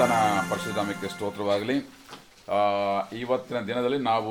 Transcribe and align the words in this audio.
ಕರ್ತನ 0.00 0.18
ಪರಶುರಾಮಕ್ಕೆ 0.50 1.08
ಸ್ತೋತ್ರವಾಗಲಿ. 1.14 1.74
ಇವತ್ತಿನ 3.22 3.58
ದಿನದಲ್ಲಿ 3.70 3.98
ನಾವು 4.10 4.30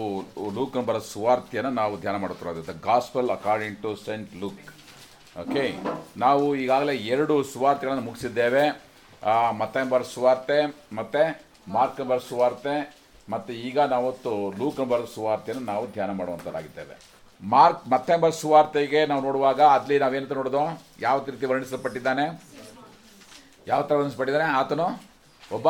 ಲೂಕಂಬರ 0.56 0.86
ಬರೋ 0.88 1.02
ಸುವಾರ್ತೆಯನ್ನು 1.10 1.72
ನಾವು 1.80 1.94
ಧ್ಯಾನ 2.04 2.16
ಮಾಡುತ್ತಿರೋದು. 2.24 2.62
The 2.70 2.74
gospel 2.88 3.28
according 3.36 3.78
to 3.84 3.92
saint 4.06 4.32
Luke 4.42 4.64
okay 5.42 5.64
ನಾವು 6.24 6.46
ಈಗಾಗಲೇ 6.62 6.94
ಎರಡು 7.14 7.36
ಸುವಾರ್ತೆಗಳನ್ನು 7.52 8.06
ಮುಗಿಸಿದ್ದೇವೆ. 8.08 8.64
ಮತ್ತೆಂಬರ್ 9.60 10.06
ಸುವಾರ್ತೆ, 10.14 10.58
ಮತ್ತು 11.00 11.22
ಮಾರ್ಕಂಬರ್ 11.76 12.24
ಸುವಾರ್ತೆ, 12.30 12.74
ಮತ್ತು 13.34 13.54
ಈಗ 13.68 13.78
ನಾವತ್ತು 13.94 14.34
ಲೂಕಂಬರ್ 14.62 15.06
ಸುವಾರ್ತೆಯನ್ನು 15.16 15.66
ನಾವು 15.72 15.86
ಧ್ಯಾನ 15.98 16.16
ಮಾಡುವಂಥದ್ದಾಗಿದ್ದೇವೆ 16.22 16.98
ಮಾರ್ಕ್ 17.42 17.84
ಮತ್ತೆಂಬರ 17.94 18.32
ಸುವಾರ್ತೆಗೆ 18.42 19.04
ನಾವು 19.12 19.24
ನೋಡುವಾಗ 19.28 19.62
ಅಲ್ಲಿ 19.76 20.00
ನಾವೇನಂತ 20.06 20.40
ನೋಡೋದು? 20.40 20.64
ಯಾವ 21.08 21.18
ರೀತಿ 21.30 21.52
ವರ್ಣಿಸಲ್ಪಟ್ಟಿದ್ದಾನೆ? 21.54 22.26
ಯಾವ 23.72 23.82
ಥರ 23.92 23.96
ವರ್ಣಿಸಲ್ಪಟ್ಟಿದ್ದಾನೆ? 24.02 24.50
ಆತನು 24.64 24.90
ಒಬ್ಬ 25.58 25.70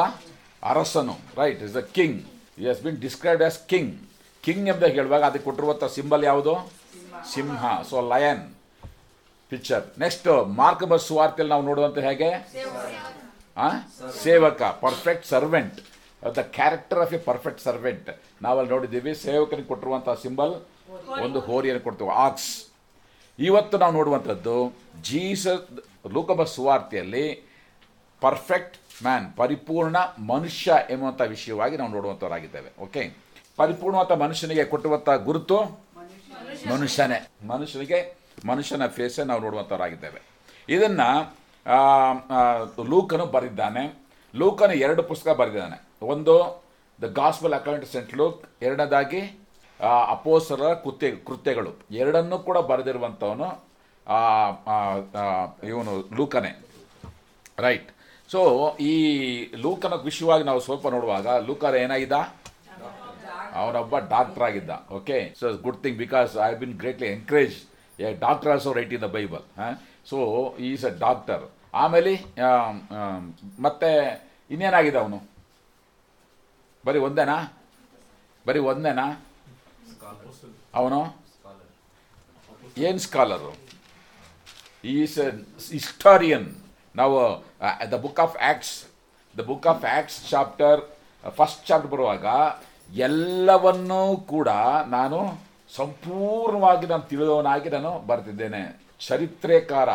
ಅರಸನು 0.71 1.15
right 1.41 1.61
is 1.67 1.77
a 1.81 1.85
king 1.97 2.17
he 2.61 2.65
has 2.71 2.81
been 2.85 2.97
described 3.05 3.43
as 3.49 3.59
king 3.71 3.91
king 4.45 4.65
ಎಂಬ 4.73 4.85
ಹೇಳುವಾಗ 4.97 5.23
ಅದಕ್ಕೆ 5.29 5.45
ಕೊಟ್ಟಿರುವಂಥ 5.49 5.85
ಸಿಂಬಲ್ 5.97 6.23
ಯಾವುದು? 6.29 6.53
ಸಿಂಹ. 7.33 7.61
So 7.89 7.95
lion 8.13 8.43
picture 9.51 9.85
next 10.03 10.27
Mark 10.61 10.85
bus 10.91 11.05
ಸುವಾರ್ತೆಯಲ್ಲಿ 11.09 11.53
ನಾವು 11.53 11.65
ನೋಡುವಂಥ 11.69 11.97
ಹೇಗೆ? 12.07 12.29
ಸೇವಕ. 14.25 14.61
Perfect 14.83 15.25
servant 15.33 15.77
the 16.37 16.43
character 16.57 16.99
of 17.03 17.13
a 17.17 17.19
perfect 17.29 17.61
servant 17.67 18.09
ನಾವಲ್ಲಿ 18.45 18.71
ನೋಡಿದ್ದೀವಿ, 18.75 19.11
ಸೇವಕನಿಗೆ 19.25 19.69
ಕೊಟ್ಟಿರುವಂಥ 19.71 20.09
ಸಿಂಬಲ್ 20.25 20.53
ಒಂದು 21.25 21.39
ಹೋರಿಯನ್ನು 21.47 21.83
ಕೊಡ್ತೀವಿ 21.87 22.13
ಆಕ್ಸ್ 22.27 22.49
ಇವತ್ತು 23.39 23.75
ನಾವು 23.83 23.93
ನೋಡುವಂಥದ್ದು 23.99 24.55
ಜೀಸಸ್ 25.09 25.65
ಲೋಕಬ 26.15 26.43
ಸುವಾರ್ತೆಯಲ್ಲಿ 26.55 27.25
ಪರ್ಫೆಕ್ಟ್ 28.21 28.77
ಮ್ಯಾನ್, 29.03 29.25
ಪರಿಪೂರ್ಣ 29.39 29.97
ಮನುಷ್ಯ 30.31 30.69
ಎನ್ನುವಂಥ 30.93 31.21
ವಿಷಯವಾಗಿ 31.33 31.75
ನಾವು 31.79 31.91
ನೋಡುವಂಥವರಾಗಿದ್ದೇವೆ 31.95 32.69
ಓಕೆ 32.83 33.01
ಪರಿಪೂರ್ಣವಾದ 33.59 34.13
ಮನುಷ್ಯನಿಗೆ 34.23 34.63
ಕೊಟ್ಟುವಂಥ 34.71 35.09
ಗುರುತು 35.27 35.57
ಮನುಷ್ಯನೇ. 36.71 37.19
ಮನುಷ್ಯನಿಗೆ 37.47 37.99
ಮನುಷ್ಯನ 38.47 38.85
ಫೇಸೇ 38.97 39.23
ನಾವು 39.29 39.41
ನೋಡುವಂಥವರಾಗಿದ್ದೇವೆ 39.45 40.19
ಇದನ್ನು 40.75 41.09
ಲೂಕನು 42.91 43.25
ಬರೆದಿದ್ದಾನೆ. 43.35 43.83
ಲೂಕನು 44.33 44.75
ಎರಡು 44.85 45.01
ಪುಸ್ತಕ 45.09 45.35
ಬರೆದಿದ್ದಾನೆ. 45.41 45.77
ಒಂದು 46.13 46.35
the 46.99 47.07
gospel 47.19 47.55
account 47.59 47.85
saint 47.93 48.13
Luke 48.19 48.39
ಎರಡನೇದಾಗಿ 48.61 49.21
ಅಪೋಸರ 50.15 50.61
ಕೃತ್ಯ, 50.83 51.09
ಕೃತ್ಯಗಳು. 51.27 51.71
ಎರಡನ್ನೂ 52.01 52.37
ಕೂಡ 52.47 52.57
ಬರೆದಿರುವಂಥವನು 52.71 53.49
ಇವನು 55.71 55.93
ಲೂಕನೇ. 56.17 56.51
ರೈಟ್ 57.65 57.89
ಸೊ 58.29 58.41
ಈ 58.83 58.93
ಲೂಕನ 59.63 59.95
ವಿಷಯವಾಗಿ 60.03 60.43
ನಾವು 60.43 60.59
ಸ್ವಲ್ಪ 60.59 60.87
ನೋಡುವಾಗ 60.87 61.27
ಲೂಕರ್ 61.47 61.77
ಏನಾಗಿದ್ದ? 61.77 62.17
ಅವನೊಬ್ಬ 63.55 63.97
ಡಾಕ್ಟರ್ 64.11 64.43
ಆಗಿದ್ದ 64.43 64.71
okay 64.91 65.17
so 65.39 65.47
good 65.63 65.79
thing 65.83 65.97
because 65.97 66.31
I 66.45 66.51
been 66.55 66.75
greatly 66.77 67.07
encourage 67.13 67.55
a 67.99 68.09
doctor 68.19 68.51
also 68.51 68.71
right 68.73 68.93
in 68.93 69.03
the 69.03 69.11
Bible 69.15 69.43
so 70.09 70.17
is 70.67 70.83
a 70.85 70.93
doctor 70.99 71.43
ಆಮೇಲೆ 71.75 72.11
ಆಮ್, 72.47 72.77
ಆಮ್, 72.99 73.25
ಮತ್ತೆ 73.59 73.89
ಇನ್ನೇನಾಗಿದೆ 74.51 74.97
ಅವನು? 74.97 75.17
ಬರೀ 76.83 76.99
ಒಂದೇನಾ? 76.99 77.37
ಬರೀ 78.45 78.59
ಒಂದೇನಾ? 78.69 79.05
ಅವನು? 80.75 80.99
ಏನು 82.81 82.99
ಸ್ಕಾಲರು 82.99 83.51
ಈಸ್ 84.93 85.17
ಹಿಸ್ಟಾರಿಯನ್ 85.71 86.47
ನಾವು 86.95 87.17
the 87.91 87.97
book 88.05 88.21
of 88.25 88.37
Acts 88.47 88.75
the 89.35 89.43
book 89.49 89.67
of 89.71 89.85
Acts 89.97 90.17
chapter 90.31 90.79
first 91.37 91.63
chapter 91.67 91.91
ಬರುವಾಗ 91.93 92.25
ಎಲ್ಲವನ್ನೂ 93.09 94.01
ಕೂಡ 94.33 94.49
ನಾನು 94.97 95.19
ಸಂಪೂರ್ಣವಾಗಿ 95.77 96.85
ನಾನು 96.91 97.03
ತಿಳಿದವನಾಗಿ 97.09 97.69
ನಾನು 97.75 97.91
ಬರ್ತಿದ್ದೇನೆ 98.09 98.61
ಚರಿತ್ರೆಕಾರ. 99.07 99.89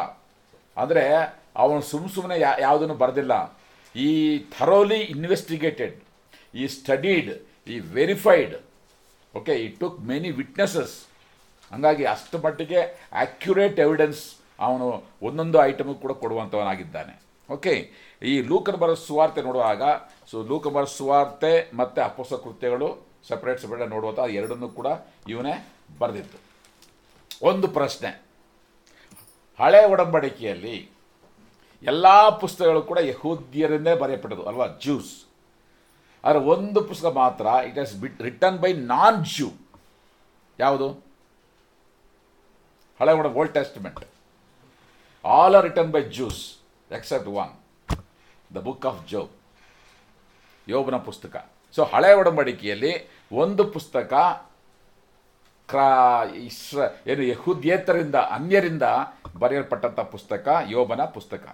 ಅಂದರೆ 0.77 1.05
ಅವನು 1.63 1.81
ಸುಮ್ಮ 1.91 2.07
ಸುಮ್ಮನೆ 2.15 2.37
ಯಾ, 2.45 2.53
ಯಾವುದನ್ನು 2.67 2.97
ಬರೆದಿಲ್ಲ. 3.03 3.35
He 3.95 4.11
thoroughly 4.55 5.01
investigated 5.15 5.97
he 6.61 6.65
studied 6.77 7.31
he 7.73 7.77
verified 7.99 8.55
okay 9.35 9.55
he 9.65 9.67
took 9.81 9.99
many 10.11 10.31
witnesses 10.41 10.95
ಹಂಗಾಗಿ 11.71 12.05
ಅಷ್ಟು 12.15 12.39
ಮಟ್ಟಿಗೆ 12.45 12.81
ಆಕ್ಯುರೇಟ್ 13.25 13.79
ಎವಿಡೆನ್ಸ್ 13.85 14.23
ಅವನು 14.59 14.87
ಒಂದೊಂದು 15.23 15.59
ಐಟಮ್ 15.65 15.95
ಕೂಡ 15.95 16.13
ಕೊಡುವಂಥವನಾಗಿದ್ದಾನೆ 16.23 17.15
ಓಕೆ 17.49 17.75
ಈ 18.23 18.35
ಲೂಕನ 18.51 18.77
ಬರೋ 18.83 18.95
ಸುವಾರ್ತೆ 18.95 19.43
ನೋಡುವಾಗ 19.43 19.83
ಸೊ 20.31 20.37
ಲೂಕ 20.51 20.69
ಬರ 20.69 20.85
ಸುವಾರ್ತೆ 20.99 21.53
ಮತ್ತು 21.81 22.01
ಅಪೋಸ 22.03 22.33
ಕೃತ್ಯಗಳು 22.45 22.89
ಸಪ್ರೇಟ್ 23.29 23.61
ಸಪ್ರೇಟ್ 23.61 23.91
ನೋಡುವಂಥ 23.95 24.21
ಎರಡನ್ನೂ 24.39 24.69
ಕೂಡ 24.69 24.89
ಇವನೇ 25.29 25.55
ಬರೆದಿತ್ತು 26.01 26.39
ಒಂದು 27.43 27.69
ಪ್ರಶ್ನೆ. 27.69 28.11
ಹಳೆ 29.61 29.81
ಒಡಂಬಡಿಕೆಯಲ್ಲಿ 29.93 30.77
ಎಲ್ಲ 31.83 32.07
ಪುಸ್ತಕಗಳು 32.43 32.83
ಕೂಡ 32.83 32.99
ಯಹೂದ್ಯರಿಂದೇ 33.11 33.95
ಬರೆಯಪಟ್ಟದು 34.03 34.45
ಅಲ್ವಾ? 34.51 34.67
ಜ್ಯೂಸ್ 34.83 35.13
ಆದರೆ 36.25 36.41
ಒಂದು 36.55 36.81
ಪುಸ್ತಕ 36.91 37.11
ಮಾತ್ರ 37.23 37.47
it 37.69 37.79
has 37.79 37.95
bit 38.03 38.23
written 38.23 38.59
by 38.59 38.73
non 38.73 39.19
Jew 39.35 39.49
ಯಾವುದು? 40.59 40.89
ಹಳೆ 43.01 43.13
ಒಡ 43.21 43.27
Old 43.41 43.55
Testament 43.59 44.01
all 45.25 45.55
are 45.59 45.65
written 45.69 45.93
by 45.97 46.03
Jews 46.17 46.41
except 46.99 47.29
one 47.43 47.53
the 48.57 48.61
book 48.69 48.87
of 48.91 49.01
Job 49.13 49.33
ಯೋಬನ 50.67 50.97
ಪುಸ್ತಕ. 51.09 51.37
ಸೊ 51.75 51.83
ಹಳೆ 51.93 52.11
ಒಡಂಬಡಿಕೆಯಲ್ಲಿ 52.21 52.93
ಒಂದು 53.43 53.63
ಪುಸ್ತಕ 53.77 54.13
ಕ್ರಾ, 55.69 55.89
ಇಸ್ರ, 56.49 56.79
ಏನು 57.11 57.23
ಯಹುದ್ಯೇತರಿಂದ, 57.33 58.17
ಅನ್ಯರಿಂದ 58.37 58.87
ಬರೆಯಲ್ಪಟ್ಟಂಥ 59.43 60.01
ಪುಸ್ತಕ, 60.15 60.47
ಯೋಬನ 60.75 61.03
ಪುಸ್ತಕ. 61.17 61.45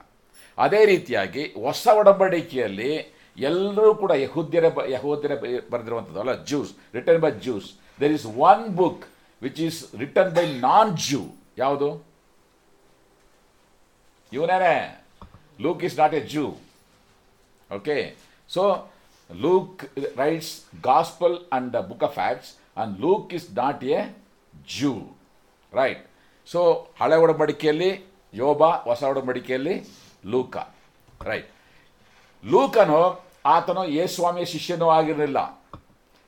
ಅದೇ 0.58 0.80
ರೀತಿಯಾಗಿ 0.92 1.42
ಹೊಸ 1.64 1.84
ಒಡಂಬಡಿಕೆಯಲ್ಲಿ 2.00 2.92
ಎಲ್ಲರೂ 3.38 3.90
ಕೂಡ 4.02 4.12
ಯಹುದ್ಯರ 4.24 4.66
ಬ, 4.76 4.80
ಯಹೋದ್ಯರ 4.94 5.34
ಬರೆದಿರುವಂಥದ್ದು 5.72 6.20
ಅಲ್ಲ 6.22 6.34
Jews 6.48 6.70
written 6.96 7.22
by 7.24 7.30
Jews 7.44 7.68
there 8.00 8.14
is 8.18 8.26
one 8.50 8.64
book 8.80 9.04
which 9.42 9.60
is 9.66 9.80
written 10.02 10.32
by 10.38 10.44
non 10.68 10.90
Jew 11.06 11.22
ಯಾವುದು? 11.62 11.88
ಇವನೇನೆ 14.32 15.04
Luke 15.60 15.84
is 15.84 15.98
not 15.98 16.14
a 16.14 16.20
Jew 16.20 16.54
okay 17.76 18.16
so 18.48 18.92
Luke 19.32 19.84
writes 20.16 20.64
gospel 20.82 21.38
and 21.52 21.72
the 21.72 21.76
book 21.76 22.02
of 22.02 22.18
Acts 22.18 22.54
and 22.78 23.00
Luke 23.00 23.34
is 23.34 23.54
not 23.54 23.84
a 23.84 24.18
Jew 24.78 24.94
right 25.72 26.06
so 26.46 26.88
ಹಳೆ 27.00 27.16
ಒಡಂಬಡಿಕೆಯಲ್ಲಿ, 27.16 28.04
ಯೋಬ 28.34 28.64
ಹೊಸ 28.64 29.02
ಒಡಂಬಡಿಕೆಯಲ್ಲಿ 29.02 29.84
ಲೂಕ. 30.26 30.56
Right 31.22 31.50
ಲೂಕನು 32.44 33.24
ಆತನು 33.46 33.84
ಯೇಸ್ವಾಮಿಯ 33.84 34.44
ಶಿಷ್ಯನೂ 34.44 34.88
ಆಗಿರಲಿಲ್ಲ. 34.88 35.62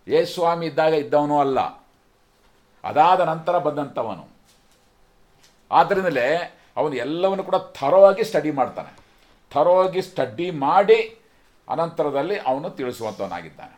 ಯೇಸ್ವಾಮಿ 0.08 0.66
ಇದ್ದಾಗ 0.66 0.94
ಇದ್ದವನು 0.94 1.41
ಅಲ್ಲ. 1.41 1.60
ಅದಾದ 2.84 3.20
ನಂತರ 3.20 3.58
ಬಂದಂಥವನು. 3.58 4.28
ಆದ್ದರಿಂದಲೇ 5.70 6.58
ಅವನು 6.77 6.94
ಎಲ್ಲವನ್ನು 7.05 7.44
ಕೂಡ 7.49 7.59
ಥರವಾಗಿ 7.78 8.25
ಸ್ಟಡಿ 8.31 8.53
ಮಾಡ್ತಾನೆ. 8.60 8.93
ಥರವಾಗಿ 9.53 10.03
ಸ್ಟಡಿ 10.10 10.49
ಮಾಡಿ 10.66 11.00
ಅನಂತರದಲ್ಲಿ 11.69 12.37
ಅವನು 12.50 12.69
ತಿಳಿಸುವಂಥವನಾಗಿದ್ದಾನೆ 12.78 13.77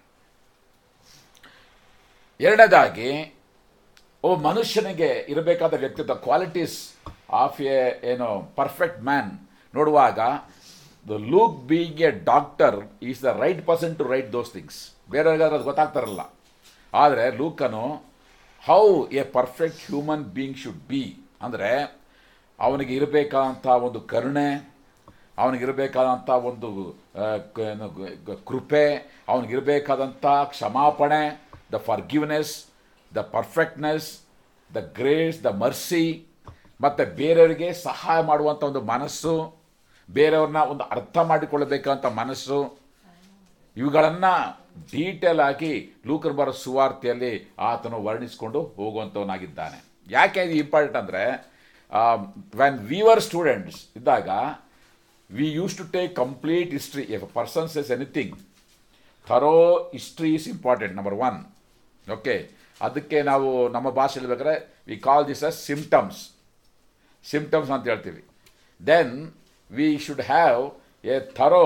ಎರಡನೇದಾಗಿ, 2.41 3.09
ಓ 4.27 4.29
ಮನುಷ್ಯನಿಗೆ 4.49 5.09
ಇರಬೇಕಾದ 5.33 5.75
ವ್ಯಕ್ತಿತ್ವ 5.83 6.15
ಕ್ವಾಲಿಟೀಸ್ 6.27 6.77
ಆಫ್ 7.43 7.59
ಎ 7.75 7.79
ಏನು 8.13 8.29
ಪರ್ಫೆಕ್ಟ್ 8.61 9.01
ಮ್ಯಾನ್ 9.09 9.33
ನೋಡುವಾಗ 9.75 10.21
the 11.07 11.19
Luke 11.33 11.57
being 11.71 12.01
a 12.09 12.11
doctor 12.31 12.77
is 13.09 13.21
the 13.27 13.33
right 13.43 13.61
person 13.69 13.95
to 14.01 14.05
write 14.13 14.31
those 14.37 14.51
things 14.57 14.79
ಬೇರೆಯವ್ರಿಗಾದ್ರೆ 15.13 15.57
ಅದು 15.59 15.67
ಗೊತ್ತಾಗ್ತಾರಲ್ಲ. 15.71 16.23
ಆದರೆ 16.93 17.25
ಲೂಕನು 17.41 17.85
how 18.65 18.83
a 19.21 19.25
perfect 19.37 19.83
human 19.89 20.25
being 20.37 20.59
should 20.63 20.83
be 20.93 21.05
ಅಂದರೆ 21.47 21.71
ಅವನಿಗೆ 22.59 22.93
ಇರಬೇಕಾದಂಥ 22.99 23.67
ಒಂದು 23.87 24.01
ಕರುಣೆ, 24.13 24.49
ಅವನಿಗಿರಬೇಕಾದಂಥ 25.43 26.31
ಒಂದು 26.51 26.69
ಕೃಪೆ, 28.51 28.85
ಅವನಿಗಿರಬೇಕಾದಂಥ 29.33 30.25
ಕ್ಷಮಾಪಣೆ 30.53 31.23
the 31.73 31.79
forgiveness 31.89 32.55
the 33.13 33.23
perfectness 33.35 34.09
the 34.71 34.81
grace 34.99 35.39
the 35.47 35.51
mercy 35.63 36.05
ಮತ್ತು 36.85 37.03
ಬೇರೆಯವರಿಗೆ 37.21 37.69
ಸಹಾಯ 37.89 38.21
ಮಾಡುವಂಥ 38.31 38.63
ಒಂದು 38.71 38.83
ಮನಸ್ಸು, 38.93 39.35
ಬೇರೆಯವ್ರನ್ನ 40.09 40.63
ಒಂದು 40.73 40.85
ಅರ್ಥ 40.95 41.17
ಮಾಡಿಕೊಳ್ಳಬೇಕಂತ 41.31 42.07
ಮನಸ್ಸು, 42.21 42.59
ಇವುಗಳನ್ನು 43.77 44.33
ಡೀಟೇಲ್ 44.93 45.43
ಆಗಿ 45.49 45.73
ಲೂಕರ್ 46.09 46.37
ಬರೋ 46.39 46.53
ಸುವಾರ್ತೆಯಲ್ಲಿ 46.63 47.33
ಆತನು 47.69 47.99
ವರ್ಣಿಸಿಕೊಂಡು 48.07 48.61
ಹೋಗುವಂಥವನಾಗಿದ್ದಾನೆ. 48.79 49.79
ಯಾಕೆ 50.17 50.41
ಇದು 50.47 50.57
ಇಂಪಾರ್ಟೆಂಟ್ 50.65 50.99
ಅಂದರೆ 51.03 51.23
ವೆನ್ 52.61 52.79
ವಿವರ್ 52.93 53.23
ಸ್ಟೂಡೆಂಟ್ಸ್ 53.29 53.79
ಇದ್ದಾಗ 53.99 54.29
we 55.31 55.47
used 55.59 55.75
to 55.81 55.85
take 55.97 56.13
complete 56.23 56.71
history 56.79 57.05
if 57.17 57.25
person 57.39 57.69
says 57.75 57.91
anything 57.97 58.35
thorough 59.27 59.55
history 59.97 60.31
is 60.39 60.49
important 60.55 60.95
number 60.99 61.17
one 61.29 61.39
okay 62.07 62.37
ಅದಕ್ಕೆ 62.81 63.19
ನಾವು 63.31 63.49
ನಮ್ಮ 63.75 63.89
ಭಾಷೆಯಲ್ಲಿ 63.99 64.31
ಬೇಕಾದ್ರೆ 64.33 64.55
we 64.91 64.97
call 65.09 65.25
this 65.31 65.43
as 65.49 65.59
symptoms 65.71 66.21
symptoms 67.25 67.71
ಅಂತ 67.75 67.85
ಹೇಳ್ತೀವಿ. 67.91 68.23
Then 68.81 69.13
we 69.71 69.87
should 70.07 70.25
have 70.33 70.63
a 71.05 71.17
thorough 71.39 71.65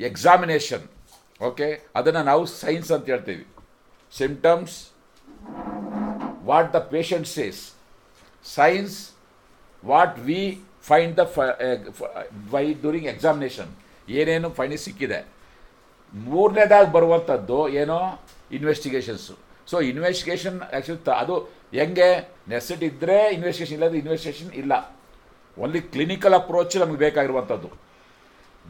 examination 0.00 0.84
okay 1.40 1.68
ಅದನ್ನು 1.98 2.22
ನಾವು 2.30 2.42
signs 2.62 2.90
ಅಂತ 2.96 3.06
ಹೇಳ್ತೀವಿ. 3.12 3.44
Symptoms 4.12 4.76
what 6.50 6.68
the 6.76 6.80
patient 6.94 7.28
says 7.38 7.62
signs 8.44 8.96
what 9.90 10.16
we 10.28 10.40
find 10.88 11.14
the 11.20 11.22
by 12.54 12.64
during 12.82 13.08
examination 13.14 13.70
ಏನೇನು 14.18 14.48
ಫೈಂಡಿಂಗ್ 14.58 14.84
ಸಿಕ್ಕಿದೆ. 14.86 15.20
ಮೂರನೇದಾಗಿ 16.14 16.90
ಬರುವಂಥದ್ದು 16.96 17.58
ಏನೋ 17.82 17.98
ಇನ್ವೆಸ್ಟಿಗೇಷನ್ಸು 18.56 19.34
ಸೊ 19.70 19.76
ಇನ್ವೆಸ್ಟಿಗೇಷನ್ 19.90 20.58
ಆ್ಯಕ್ಚುಲಿ 20.62 21.12
ಅದು 21.22 21.36
ಹೆಂಗೆ 21.78 22.08
ನೆಸೆಟ್ 22.52 22.82
ಇದ್ದರೆ 22.88 23.16
ಇನ್ವೆಸ್ಟಿಗೇಷನ್ 23.36 23.76
ಇಲ್ಲದ್ರೆ 23.76 24.00
ಇನ್ವೆಸ್ಟಿಗೇಷನ್ 24.02 24.50
ಇಲ್ಲ. 24.62 24.72
ಓನ್ಲಿ 25.62 25.80
ಕ್ಲಿನಿಕಲ್ 25.94 26.34
ಅಪ್ರೋಚ್ 26.40 26.76
ನಮಗೆ 26.82 27.00
ಬೇಕಾಗಿರುವಂಥದ್ದು. 27.04 27.70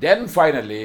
ದೆನ್ 0.03 0.25
ಫೈನಲಿ 0.37 0.85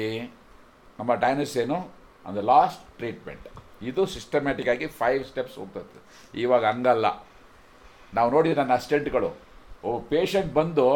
ನಮ್ಮ 0.98 1.10
ಡೈನಸ್ 1.24 1.54
ಏನು? 1.62 1.78
ಅಂದರೆ 2.26 2.44
ಲಾಸ್ಟ್ 2.52 2.82
ಟ್ರೀಟ್ಮೆಂಟ್ 3.00 3.46
ಇದು 3.88 4.02
ಸಿಸ್ಟಮ್ಯಾಟಿಕ್ 4.14 4.70
ಆಗಿ 4.72 4.86
ಫೈವ್ 5.00 5.22
ಸ್ಟೆಪ್ಸ್ 5.30 5.56
ಹೋಗ್ತದೆ. 5.60 6.00
ಇವಾಗ 6.44 6.64
ಹಂಗಲ್ಲ. 6.72 7.06
ನಾವು 8.16 8.28
ನೋಡಿ 8.34 8.48
ನನ್ನ 8.60 8.72
ಅಸಿಸ್ಟೆಂಟ್ಗಳು 8.78 9.30
ಓ 9.88 9.92
ಪೇಷಂಟ್ 10.10 10.50
ಬಂದು 10.58 10.86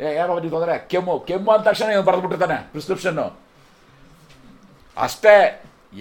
ಏ 0.00 0.10
ಯಾವ 0.16 0.38
ತೊಂದರೆ 0.46 0.74
ಕೆಮ್ಮು 0.92 1.14
ಕೆಮ್ಮು 1.28 1.50
ಅಂದ 1.54 1.64
ತಕ್ಷಣ 1.68 1.88
ಇವನು 1.94 2.06
ಬರೆದ್ಬಿಟ್ಟಿರ್ತಾನೆ 2.08 2.58
ಪ್ರಿಸ್ಕ್ರಿಪ್ಷನ್ನು 2.72 3.26
ಅಷ್ಟೇ 4.96 5.34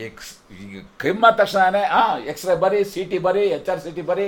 ಎಕ್ಸ್ 0.05 0.31
ಕೆಮ್ಮು 1.03 1.25
ಅಂದ 1.27 1.35
ತಕ್ಷಣನೇ 1.41 1.83
ಹಾಂ 1.93 2.13
ಎಕ್ಸ್ರೇ 2.31 2.55
ಬರಿ 2.63 2.79
ಸಿ 2.93 3.01
ಟಿ 3.11 3.17
ಬರಿ 3.27 3.43
ಎಚ್ 3.57 3.69
ಆರ್ 3.73 3.81
ಸಿ 3.85 3.91
ಟಿ 3.97 4.03
ಬರಿ 4.11 4.27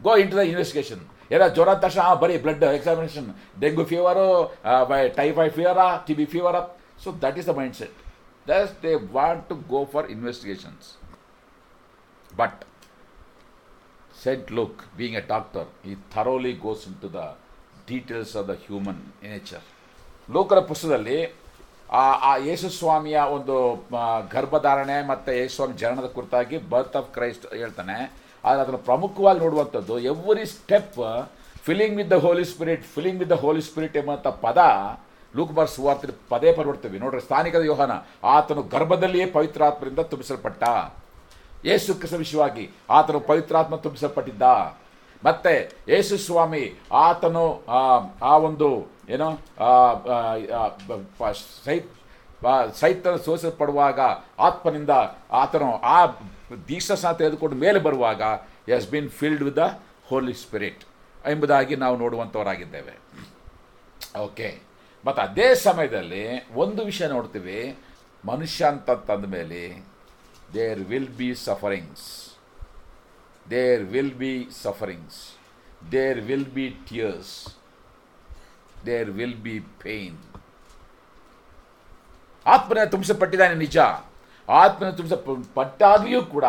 ಗೋ 0.00 0.14
ಇನ್ 0.22 0.30
ಟು 0.30 0.38
ದ 0.40 0.44
ಇನ್ವೆಸ್ಟಿಗೇಷನ್ 0.52 1.02
ಎಲ್ಲ 1.30 1.44
ಜ್ವರ 1.56 1.70
ಅಂದ 1.74 1.82
ತಕ್ಷಣ 1.84 2.02
ಹಾಂ 2.02 2.18
ಬರಿ 2.22 2.34
blood 2.38 2.64
examination 2.78 3.28
dengue 3.60 3.84
fever 3.84 4.26
typhoid 5.20 5.54
ಫೀವರಾ 5.58 5.86
T 6.06 6.14
B 6.14 6.26
ಫೀವರ 6.34 6.56
so 7.04 7.10
that 7.24 7.38
is 7.38 7.48
the 7.50 7.54
mindset 7.76 7.98
thus 8.46 8.72
they 8.82 8.92
want 9.12 9.44
to 9.50 9.56
go 9.74 9.82
for 9.94 10.08
investigations 10.10 10.88
but 12.30 12.60
set 14.16 14.50
Luke, 14.50 14.84
being 14.96 15.14
a 15.16 15.22
doctor, 15.24 15.62
he 15.82 15.92
thoroughly 16.10 16.52
goes 16.54 16.86
into 16.86 17.08
the 17.08 17.24
details 17.90 18.32
of 18.40 18.46
the 18.50 18.54
human 18.64 19.00
nature 19.26 19.64
ಲೋಕರ 20.36 20.58
ಪುಸ್ತಕದಲ್ಲಿ 20.70 21.18
ಆ 22.00 22.04
ಆ 22.30 22.32
ಯೇಸು 22.48 22.68
ಸ್ವಾಮಿಯ 22.78 23.18
ಒಂದು 23.36 23.56
ಗರ್ಭಧಾರಣೆ 24.34 24.98
ಮತ್ತು 25.10 25.30
ಯೇಸುಸ್ವಾಮಿ 25.40 25.74
ಜನನದ 25.82 26.08
ಕುರಿತಾಗಿ 26.16 26.58
ಬರ್ತ್ 26.72 26.96
of 27.00 27.08
Christ 27.16 27.46
ಹೇಳ್ತಾನೆ. 27.60 27.96
ಆದರೆ 28.44 28.60
ಅದನ್ನು 28.64 28.82
ಪ್ರಮುಖವಾಗಿ 28.88 29.40
ನೋಡುವಂಥದ್ದು 29.44 29.96
every 30.12 30.46
step 30.56 30.98
filling 31.66 31.96
with 32.00 32.10
the 32.14 32.18
Holy 32.24 32.44
Spirit 32.52 32.84
filling 32.94 33.18
with 33.22 33.32
the 33.34 33.36
Holy 33.44 33.62
Spirit 33.68 33.96
ಎಂಬಂಥ 34.02 34.28
ಪದ 34.46 34.58
ಲೂಕ್ಬಾರ್ 35.36 35.70
ಸುವಾರ್ತೆ 35.74 36.14
ಪದೇ 36.32 36.50
ನೋಡ್ತೀವಿ 36.68 36.96
ನೋಡ್ರಿ 37.02 37.20
ಸ್ಥಾನಿಕ 37.26 37.54
ಯೋಹನ, 37.70 37.92
ಆತನು 38.34 38.62
ಗರ್ಭದಲ್ಲಿಯೇ 38.74 39.26
ಪವಿತ್ರಾತ್ಮರಿಂದ 39.36 40.02
ತುಂಬಿಸಲ್ಪಟ್ಟ. 40.10 40.62
ಯೇಸು 41.68 41.90
ಕ್ರಿಸ್ತ 41.94 42.18
ವಿಷಯವಾಗಿ 42.24 42.64
ಆತನು 42.96 43.20
ಪವಿತ್ರಾತ್ಮ 43.28 43.76
ತುಂಬಿಸಲ್ಪಟ್ಟಿದ್ದ. 43.84 44.42
ಮತ್ತೆ 45.24 45.82
ಯೇಸು 45.88 46.18
ಸ್ವಾಮಿ 46.18 46.76
ಆತನು 46.92 47.64
ಆ, 48.20 48.36
ಒಂದು 48.36 48.88
ಏನೋ 49.08 49.38
ಸೈ 51.64 51.80
ಸೈತನ 52.72 53.16
ಸೋಸಲ್ಪಡುವಾಗ 53.16 54.00
ಆತ್ಮನಿಂದ 54.38 54.90
ಆತನು 55.30 55.76
ಆ 55.82 56.06
ದೀಕ್ಷಾಸನ 56.68 57.12
ತೆಗೆದುಕೊಂಡು 57.12 57.56
ಮೇಲೆ 57.56 57.78
ಬರುವಾಗ 57.78 58.22
is 58.68 58.88
been 58.90 59.08
filled 59.10 59.42
with 59.42 59.56
the 59.56 59.78
Holy 60.06 60.34
Spirit 60.34 60.84
ಎಂಬುದಾಗಿ 61.30 61.76
ನಾವು 61.76 61.96
ನೋಡುವಂಥವರಾಗಿದ್ದೇವೆ 61.96 62.94
ಓಕೆ 64.20 64.60
ಮತ್ತು 65.04 65.22
ಅದೇ 65.22 65.54
ಸಮಯದಲ್ಲಿ 65.54 66.52
ಒಂದು 66.54 66.84
ವಿಷಯ 66.84 67.08
ನೋಡ್ತೀವಿ. 67.08 67.78
ಮನುಷ್ಯ 68.26 68.64
ಅಂತ 68.64 68.90
ತಂದ 68.90 69.24
ಮೇಲೆ 69.24 69.82
there 70.54 70.80
will 70.80 71.08
be 71.08 71.34
sufferings 71.34 72.21
there 73.50 73.82
will 73.92 74.12
be 74.24 74.34
sufferings, 74.62 75.16
there 75.94 76.18
will 76.28 76.46
be 76.58 76.66
tears, 76.88 77.30
there 78.86 79.08
will 79.18 79.36
be 79.48 79.56
pain. 79.84 80.14
ಆತ್ಮನ 82.46 82.84
ತುಂಬಿಸಲ್ಪಟ್ಟಿದ್ದಾನೆ 82.84 83.54
ನಿಜ. 83.54 83.78
ಆತ್ಮನ 84.48 84.90
ತುಂಬಿಸ 84.90 85.12
ಪಟ್ಟಾಗಿಯೂ 85.54 86.24
ಕೂಡ 86.34 86.46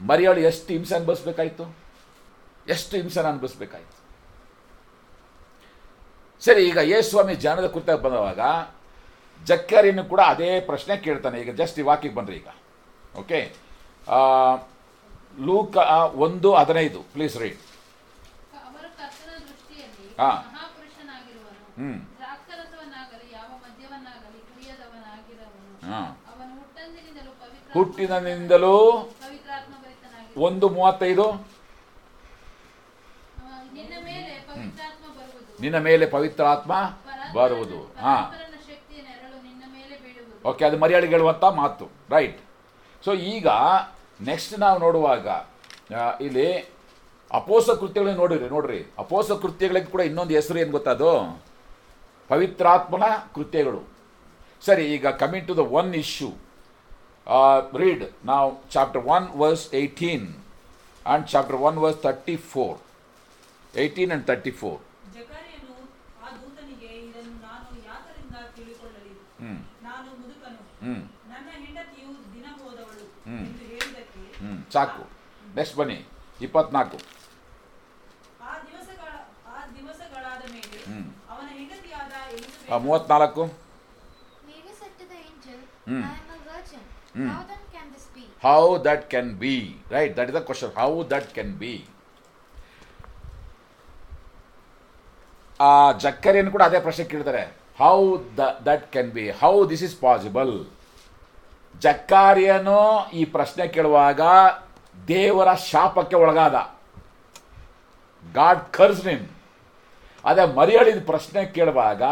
ಮರಿಯಾಳು 0.00 0.40
ಎಷ್ಟು 0.40 0.68
ಹಿಂಸೆ 0.72 0.94
ಅನುಭವಿಸ್ಬೇಕಾಯ್ತು? 0.94 1.64
ಎಷ್ಟು 2.74 2.96
ಹಿಂಸೆನ 2.96 3.26
ಅನುಭವಿಸ್ಬೇಕಾಯ್ತು? 3.26 3.96
ಸರಿ 6.44 6.62
ಈಗ 6.68 6.78
ಯೇಸ್ವಾಮಿ 6.92 7.34
ಜಾನದ 7.34 7.66
ಕುರಿತಾಗಿ 7.66 8.02
ಬಂದವಾಗ 8.02 8.40
ಜಕ್ಕರಿಯನ್ನು 9.44 10.04
ಕೂಡ 10.04 10.20
ಅದೇ 10.32 10.60
ಪ್ರಶ್ನೆ 10.60 10.96
ಕೇಳ್ತಾನೆ. 10.96 11.40
ಈಗ 11.40 11.54
ಜಸ್ಟ್ 11.60 11.78
ಈ 11.78 11.82
ವಾಕಿಗೆ 11.82 12.14
ಈಗ. 12.36 12.48
ಓಕೆ 13.20 13.40
ಲೂಕ 15.44 15.76
ಒಂದು 16.14 16.54
ಹದಿನೈದು. 16.54 17.02
ಪ್ಲೀಸ್ 17.02 17.36
ರೀಡ್ 17.36 17.56
ಹಾಂ 17.56 19.34
ದೃಷ್ಟಿಯಲ್ಲಿ 19.38 20.16
ಹಾ. 25.86 26.22
ಪವಿತ್ರ 27.30 27.72
ಹುಟ್ಟಿನಿಂದಲೂ 27.72 28.92
ಒಂದು 30.36 30.68
ಮೂವತ್ತೈದು? 30.68 31.22
ನಿನ್ನ 33.72 34.04
ಮೇಲೆ 34.04 34.46
ಪವಿತ್ರಾತ್ಮ 34.46 35.14
ಬರುವುದು. 35.14 35.62
ಪವಿತ್ರಾತ್ಮ 36.06 36.72
ಪರಾತ್ಪರನ- 36.72 37.34
ಬರುವುದು. 37.34 37.94
ಹಾ. 38.00 38.16
ಓಕೆ 40.48 40.64
ಅದು 40.64 40.78
ಮರ್ಯಾಳಿಗೆ 40.78 41.12
ಹೇಳುವಂಥ 41.12 41.44
ಮಾತು. 41.44 41.88
ರೈಟ್ 42.10 42.40
ಸೊ 43.04 43.12
ಈಗ 43.12 43.48
ನೆಕ್ಸ್ಟ್ 44.20 44.54
ನಾವು 44.64 44.78
ನೋಡುವಾಗ 44.84 45.26
ಇಲ್ಲಿ 46.26 46.48
ಅಪೋಸ 47.30 47.66
ಕೃತ್ಯಗಳನ್ನ 47.80 48.18
ನೋಡಿರಿ 48.22 48.48
ನೋಡ್ರಿ. 48.54 48.80
ಅಪೋಸ 49.02 49.28
ಕೃತ್ಯಗಳಿಗೆ 49.42 49.88
ಕೂಡ 49.94 50.02
ಇನ್ನೊಂದು 50.08 50.34
ಹೆಸರು 50.38 50.58
ಏನು 50.62 50.72
ಗೊತ್ತದು 50.76 51.12
ಪವಿತ್ರಾತ್ಮನ 52.30 53.06
ಕೃತ್ಯಗಳು. 53.36 53.80
ಸರಿ 54.62 54.84
ಈಗ 54.94 55.06
coming 55.22 55.46
to 55.48 55.54
the 55.60 55.64
one 55.80 55.90
issue 56.02 56.30
read 57.82 58.04
ನಾವು 58.30 58.48
chapter 58.74 59.04
one 59.16 59.26
verse 59.42 59.64
eighteen 59.80 60.26
and 61.06 61.26
chapter 61.32 61.58
one 61.68 61.78
verse 61.84 61.98
thirty 62.06 62.36
four 62.52 62.78
eighteen 63.74 64.10
and 64.12 64.26
thirty 64.30 64.52
four 64.60 64.80
ಹ್ಞೂ 69.40 69.54
ಹ್ಞೂ 70.84 70.96
a 86.34 86.38
virgin. 86.48 86.82
Hmm. 87.16 87.28
How 87.32 87.42
then 87.50 87.62
can 87.74 87.86
this 87.94 88.06
be? 88.14 88.24
How 88.46 88.62
that 88.86 89.04
can 89.12 89.30
be 89.42 89.54
right 89.94 90.12
that 90.16 90.28
is 90.30 90.36
the 90.38 90.42
question 90.48 90.72
how 90.80 90.90
that 91.12 91.28
can 91.36 91.52
be 91.62 91.74
ಆ 95.60 95.70
ಜಕ್ಕರಿಯನ್ನು 96.04 96.52
ಕೂಡ 96.56 96.62
ಅದೇ 96.70 96.80
ಪ್ರಶ್ನೆ 96.86 97.04
ಕೇಳ್ತಾರೆ. 97.12 97.44
How 97.82 97.98
the 98.40 98.42
that 98.68 98.84
can 98.94 99.10
be 99.16 99.24
how 99.42 99.54
this 99.72 99.84
is 99.88 99.96
possible 100.06 100.52
ಜಕ್ಕಾರಿಯನು 101.80 103.10
ಈ 103.10 103.24
ಪ್ರಶ್ನೆ 103.24 103.68
ಕೇಳುವಾಗ 103.68 104.20
ದೇವರ 105.08 105.54
ಶಾಪಕ್ಕೆ 105.54 106.16
ಒಳಗಾದ. 106.16 106.54
ಗಾಡ್ 108.32 108.72
ಕರ್ಸ್ 108.72 109.06
ನಿಮ್ 109.06 109.26
ಅದೇ 110.24 110.44
ಮರಿಯಳಿದ 110.54 111.06
ಪ್ರಶ್ನೆ 111.06 111.46
ಕೇಳುವಾಗ 111.46 112.02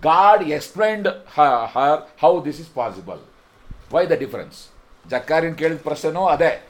God 0.00 0.42
explained 0.42 1.08
her, 1.34 2.00
how 2.20 2.44
this 2.44 2.60
is 2.60 2.70
possible. 2.74 3.20
Why 3.92 4.06
the 4.06 4.12
difference? 4.12 4.68
ಜಕ್ಕಾರಿನ 5.10 5.54
ಕೇಳಿದ 5.54 5.80
ಪ್ರಶ್ನೆನೂ 5.82 6.26
ಅದೇ. 6.26 6.68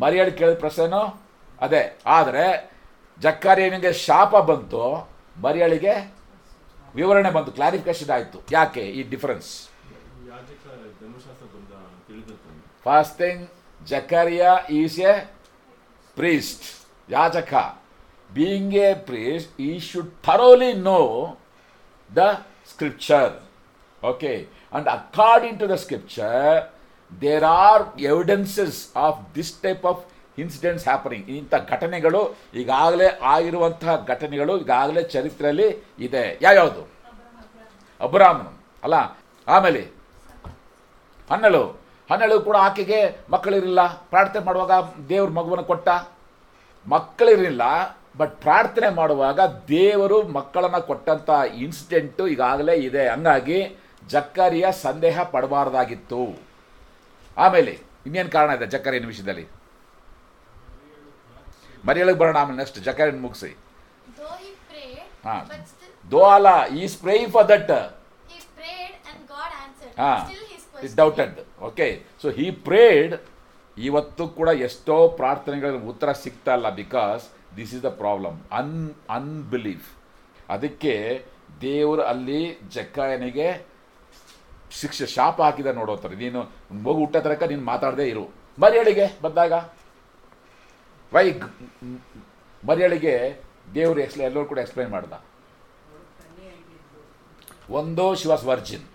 ಮರಿಯಳಿ 0.00 0.32
ಕೇಳಿದ 0.32 0.58
ಪ್ರಶ್ನೆನೂ 0.58 1.22
ಅದೇ. 1.60 1.98
ಆದರೆ 2.06 2.74
ಜಕ್ಕಾರಿಯನಿಗೆ 3.20 3.92
ಶಾಪ 3.92 4.36
ಬಂತು 4.36 5.10
ಮರಿಯಳಿಗೆ 5.42 6.14
ವಿವರಣೆ 6.94 7.30
ಬಂತು 7.30 7.52
ಕ್ಲಾರಿಫಿಕೇಶನ್ 7.52 8.10
ಆಯಿತು. 8.10 8.38
ಯಾಕೆ 8.52 8.80
ಈ 8.80 9.02
difference? 9.02 9.71
Thing 13.16 13.50
Zechariah 13.84 14.58
is 14.70 14.98
a 14.98 15.24
priest 16.14 16.86
ಯಾಜಕ 17.10 17.54
being 18.34 18.74
a 18.74 18.94
priest 18.94 19.60
he 19.60 19.78
should 19.78 20.10
thoroughly 20.22 20.72
know 20.72 21.36
the 22.16 22.46
scripture. 22.72 23.32
Okay, 24.04 24.46
and 24.72 24.86
according 24.86 25.54
to 25.60 25.66
the 25.66 25.78
scripture, 25.84 26.62
there 27.22 27.44
are 27.44 27.80
evidences 28.10 28.74
of 29.06 29.14
this 29.36 29.50
type 29.64 29.84
of 29.84 29.98
incidents 30.38 30.84
happening 30.88 31.28
ಇಂಥ 31.28 31.54
ಘಟನೆಗಳು 31.54 32.36
ಈಗಾಗಲೇ 32.54 33.18
ಆಗಿರುವಂತಹ 33.22 34.04
ಘಟನೆಗಳು 34.06 34.60
ಈಗಾಗಲೇ 34.60 35.02
ಚರಿತ್ರೆಯಲ್ಲಿ 35.02 35.68
ಇದೆ. 35.98 36.38
ಯಾವ್ಯಾವುದು? 36.42 36.82
ಅಬ್ರಾಹ್ಮನು. 38.00 38.52
ಅಲ್ಲ? 38.82 38.94
ಆಮೇಲೆ 39.48 39.82
ಹನ್ನೆಳು 41.30 41.81
ಹನ್ನೆಳು 42.12 42.40
ಕೂಡ 42.40 42.56
ಆಕೆಗೆ 42.56 43.18
ಮಕ್ಕಳಿರಲಿಲ್ಲ. 43.30 43.86
ಪ್ರಾರ್ಥನೆ 43.86 44.44
ಮಾಡುವಾಗ 44.44 44.70
ದೇವ್ರ 45.08 45.30
ಮಗುವನ್ನು 45.30 45.64
ಕೊಟ್ಟ. 45.64 45.88
ಮಕ್ಕಳಿರಲಿಲ್ಲ 46.86 47.62
ಬಟ್ 48.16 48.40
ಪ್ರಾರ್ಥನೆ 48.40 48.88
ಮಾಡುವಾಗ 48.88 49.40
ದೇವರು 49.68 50.22
ಮಕ್ಕಳನ್ನು 50.22 50.86
ಕೊಟ್ಟಂಥ 50.86 51.30
ಇನ್ಸಿಡೆಂಟು 51.54 52.28
ಈಗಾಗಲೇ 52.28 52.74
ಇದೆ. 52.74 53.08
ಹಂಗಾಗಿ 53.08 53.76
ಜಕ್ಕರಿಯ 54.08 54.66
ಸಂದೇಹ 54.72 55.22
ಪಡಬಾರ್ದಾಗಿತ್ತು. 55.22 56.42
ಆಮೇಲೆ 57.38 57.78
ಇನ್ನೇನು 58.06 58.30
ಕಾರಣ 58.30 58.50
ಇದೆ 58.50 58.66
ಜಕ್ಕರಿಯನ 58.66 59.06
ವಿಷಯದಲ್ಲಿ? 59.06 59.48
ಮರಿಯಳಿಗೆ 61.86 62.18
ಬರೋಣ 62.18 62.38
ಆಮೇಲೆ 62.38 62.56
ನೆಕ್ಸ್ಟ್ 62.56 62.78
ಜಕ್ಕರಿಯನ್ 62.78 63.22
ಮುಗಿಸಿ. 63.22 63.58
ಹಾಂ. 65.24 65.50
ದೋ 66.10 66.20
ಅಲ್ಲ 66.20 66.66
ಈ 66.66 66.86
ಸ್ಪ್ರೇ 66.86 67.26
ಫಾರ್ 67.26 67.48
ದಟ್ 67.48 67.70
ಹಾಂ 67.70 67.90
prayed 68.56 68.94
and 69.10 69.28
God 69.28 69.50
answered. 69.64 70.00
ಹಾ. 70.00 70.28
Is. 70.86 70.96
Doubted 71.02 71.38
okay 71.68 71.88
so 72.22 72.30
he 72.38 72.46
prayed 72.68 73.14
ಇವತ್ತು 73.76 74.24
ಕೂಡ 74.38 74.48
ಎಷ್ಟೋ 74.68 74.96
ಪ್ರಾರ್ಥನೆಗಳಿಗೆ 75.20 75.90
ಉತ್ತರ 75.92 76.12
ಸಿಗ್ತಾ 76.24 76.54
ಇಲ್ಲ 76.58 76.70
because 76.82 77.22
this 77.58 77.72
is 77.76 77.84
the 77.88 77.90
problem 78.02 78.36
un 78.60 78.74
unbelief 79.18 79.88
ಅದಕ್ಕೆ 80.54 80.94
ದೇವರು 81.66 82.02
ಅಲ್ಲಿ 82.12 82.40
ಜಕ್ಕಾಯನಿಗೆ 82.76 83.48
ಶಿಕ್ಷೆ, 84.80 85.06
ಶಾಪ 85.14 85.38
ಹಾಕಿದ 85.46 85.70
ನೋಡೋತಾರೆ 85.78 86.16
ನೀನು 86.22 86.40
ಮಗು 86.84 86.98
ಹುಟ್ಟ 87.02 87.16
ತನಕ 87.24 87.44
ನೀನು 87.50 87.64
ಮಾತಾಡದೇ 87.72 88.06
ಇರು. 88.12 88.22
ಮರಿಯಳಿಗೆ 88.62 89.06
ಬಂದಾಗ. 89.24 89.52
ವೈ 91.12 91.24
ಮರಿಯಳಿಗೆ 92.62 93.14
ದೇವರು 93.76 94.00
ಎಕ್ಸ್, 94.04 94.16
ಎಲ್ಲರೂ 94.28 94.44
ಕೂಡ 94.52 94.58
ಎಕ್ಸ್ಪ್ಲೈನ್ 94.64 94.90
ಮಾಡ್ದ. 94.96 95.12
ಒಂದು 97.80 98.06
ಶಿವಾಸ್ 98.20 98.46
ವರ್ಜಿನ್ 98.50 98.86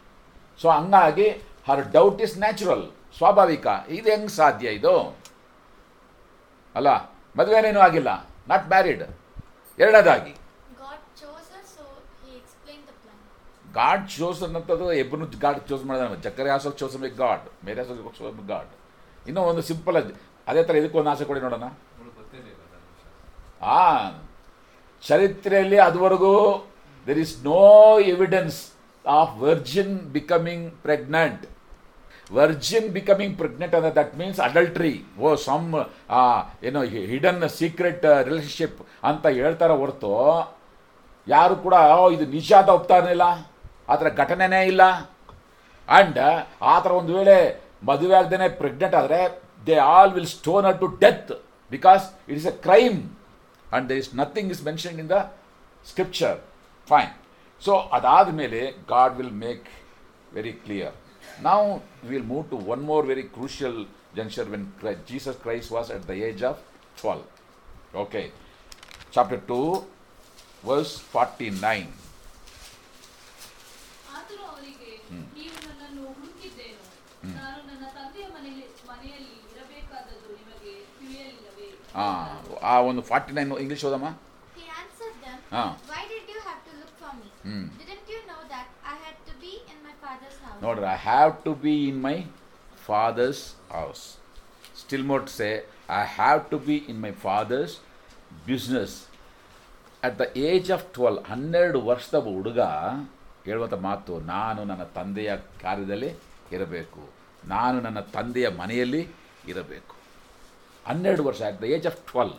ಸೊ 0.62 0.68
ಹಂಗಾಗಿ 0.78 1.28
ಹರ್ 1.68 1.84
ಡೌಟ್ 1.98 2.22
ಇಸ್ 2.26 2.36
ನ್ಯಾಚುರಲ್ 2.46 2.86
ಸ್ವಾಭಾವಿಕ 3.18 3.68
ಇದು 3.98 4.10
ಹೆಂಗೆ 4.14 4.34
ಸಾಧ್ಯ 4.40 4.74
ಇದು? 4.80 4.96
ಅಲ್ಲ 6.76 6.90
ಮದುವೆನೇನೂ 7.38 7.80
ಆಗಿಲ್ಲ. 7.88 8.10
ನಾಟ್ 8.52 8.68
ಮ್ಯಾರಿಡ್ 8.74 9.04
ಎರಡನೇದಾಗಿ 9.84 10.34
God 10.82 11.00
chose 11.20 11.48
her, 11.54 11.64
so 11.76 11.84
he 12.22 12.32
explained 12.42 12.86
the 12.90 12.96
plan. 13.02 13.18
God 13.80 14.04
chose 14.16 14.42
ಅನ್ನೋದು 14.48 14.88
ಎಬ್ಬನು 15.02 15.26
ಗಾಡ್ 15.46 15.60
ಚೋಸ್ 15.70 15.84
ಮಾಡಿದ 15.90 16.22
ಚಕ್ಕರೆ 16.28 16.52
also 16.56 16.72
chose 16.82 16.96
me 17.04 17.10
God 17.24 17.46
Mary 17.68 17.82
also 17.84 17.96
chose 18.20 18.42
god 18.54 18.72
ಇನ್ನೂ 19.30 19.42
ಒಂದು 19.52 19.64
ಸಿಂಪಲ್ 19.72 19.98
ಅದೇ 20.50 20.62
ಥರ 20.68 20.76
ಇದಕ್ಕೊಂದು 20.82 21.10
ಆಸೆ 21.14 21.26
ಕೊಡಿ 21.30 21.42
ನೋಡೋಣ. 21.46 21.66
ಆ 23.76 23.80
ಚರಿತ್ರೆಯಲ್ಲಿ 25.04 25.80
ಅದುವರೆಗೂ 25.88 26.34
there 27.08 27.20
is 27.26 27.36
no 27.52 27.64
evidence 28.14 28.60
of 29.06 29.34
virgin 29.46 29.96
becoming 30.18 30.66
pregnant 30.86 31.44
virgin 32.32 32.90
becoming 32.90 33.38
pregnant 33.38 33.76
ಅಂದರೆ 33.76 33.96
that 33.96 34.16
means 34.16 34.40
adultery 34.40 35.06
O 35.20 35.36
some 35.36 35.76
ಏನೋ 36.64 36.82
ಹಿಡನ್ 36.84 37.50
ಸೀಕ್ರೆಟ್ 37.50 38.06
ರಿಲೇಶನ್ಶಿಪ್ 38.06 38.82
ಅಂತ 39.04 39.26
ಹೇಳ್ತಾರೆ 39.28 39.74
ಹೊರತು, 39.74 40.12
ಯಾರು 41.28 41.56
ಕೂಡ 41.56 41.74
ಇದು 42.12 42.26
ನಿಜ 42.26 42.54
ಅಂತ 42.54 42.70
ಒಪ್ತಾ 42.70 42.98
ಇರಲಿಲ್ಲ 42.98 43.22
ಆ 43.88 43.96
ಥರ 43.96 44.10
ಘಟನೆನೇ 44.10 44.66
ಇಲ್ಲ. 44.66 44.82
ಆ್ಯಂಡ್ 45.88 46.20
ಆ 46.62 46.80
ಥರ 46.80 46.92
ಒಂದು 46.92 47.18
ವೇಳೆ 47.18 47.38
ಮದುವೆ 47.84 48.16
ಆಗದೇ 48.16 48.50
ಪ್ರೆಗ್ನೆಂಟ್ 48.50 48.96
ಆದರೆ 48.96 49.40
they 49.68 49.76
all 49.76 50.14
will 50.14 50.28
stone 50.28 50.66
her 50.66 50.80
to 50.80 50.88
death 50.88 51.32
because 51.72 52.04
it 52.30 52.38
is 52.38 52.48
a 52.48 52.52
crime 52.52 53.00
and 53.66 53.90
they 53.90 53.98
is 53.98 54.16
nothing 54.16 54.52
is 54.52 54.64
mention 54.64 55.00
in 55.00 55.10
the 55.10 55.32
scripture 55.86 56.38
fine 56.88 57.14
so 57.62 57.76
ಅದಾದ 57.78 58.30
ಮೇಲೆ 58.30 58.74
God 58.90 59.18
will 59.18 59.32
make 59.32 59.68
very 60.34 60.54
clear 60.54 60.96
ನಾವು 61.43 61.67
will 62.11 62.29
move 62.33 62.45
to 62.51 62.57
one 62.75 62.83
more 62.83 63.07
very 63.07 63.25
crucial 63.37 63.79
junction 64.17 64.51
when 64.53 64.67
Jesus 65.11 65.39
Christ 65.43 65.73
was 65.73 65.91
at 65.91 66.05
the 66.11 66.17
age 66.29 66.43
of 66.51 66.61
twelve 67.01 67.25
okay 68.03 68.23
chapter 69.15 69.43
two 69.49 69.59
verse 70.65 70.95
forty 71.13 71.49
nine 71.63 71.91
ಆತನು 74.13 74.43
ಅವರಿಗೆ 74.51 74.91
ನೀವು 75.37 75.57
ನನ್ನನ್ನು 75.69 76.05
ಹುಡುಕಿದ್ದೇನು 76.11 76.83
ನಾನು 77.39 77.61
ನನ್ನ 77.71 77.85
ತಂದೆಯ 77.97 78.27
ಮನೆಯಲ್ಲಿ 78.37 78.67
ಮನೆಯಲ್ಲಿ 78.91 79.33
ಇರಬೇಕಾದದ್ದು 79.53 80.29
ನಿಮಗೆ 80.41 80.75
ತಿಳಿಯಲಿಲ್ಲವೇ 80.99 81.69
ಆ 82.65 82.77
ಒಂದು 82.91 83.05
ಫಾರ್ಟಿ 83.11 83.35
ನೈನ್ 83.39 83.53
ಇಂಗ್ಲೀಷ್ 83.65 83.87
ಓದಮ್ಮ 83.91 84.11
He 84.55 84.65
ನೋಡ್ರಿ 90.68 90.88
I 90.96 90.98
have 91.10 91.34
to 91.48 91.52
be 91.66 91.74
in 91.90 92.00
my 92.08 92.16
father's 92.88 93.44
house 93.76 94.04
still 94.82 95.06
ಮೋಟ್ 95.12 95.30
say 95.40 95.50
I 96.00 96.02
have 96.20 96.42
to 96.54 96.58
be 96.70 96.78
in 96.92 97.02
my 97.06 97.12
father's 97.26 97.76
business 98.50 98.96
at 100.08 100.16
the 100.22 100.26
age 100.50 100.70
of 100.78 100.86
twelve 100.98 101.20
ಹನ್ನೆರಡು 101.32 101.80
ವರ್ಷದ 101.90 102.18
ಹುಡುಗ 102.28 102.62
ಹೇಳುವಂಥ 103.48 103.76
ಮಾತು, 103.88 104.14
ನಾನು 104.34 104.62
ನನ್ನ 104.70 104.84
ತಂದೆಯ 104.98 105.32
ಕಾರ್ಯದಲ್ಲಿ 105.62 106.10
ಇರಬೇಕು. 106.56 107.04
ನಾನು 107.52 107.78
ನನ್ನ 107.86 108.00
ತಂದೆಯ 108.16 108.48
ಮನೆಯಲ್ಲಿ 108.62 109.02
ಇರಬೇಕು. 109.52 109.96
ಹನ್ನೆರಡು 110.88 111.24
ವರ್ಷ 111.28 111.42
at 111.50 111.60
the 111.62 111.68
age 111.76 111.88
of 111.92 112.00
twelve 112.10 112.34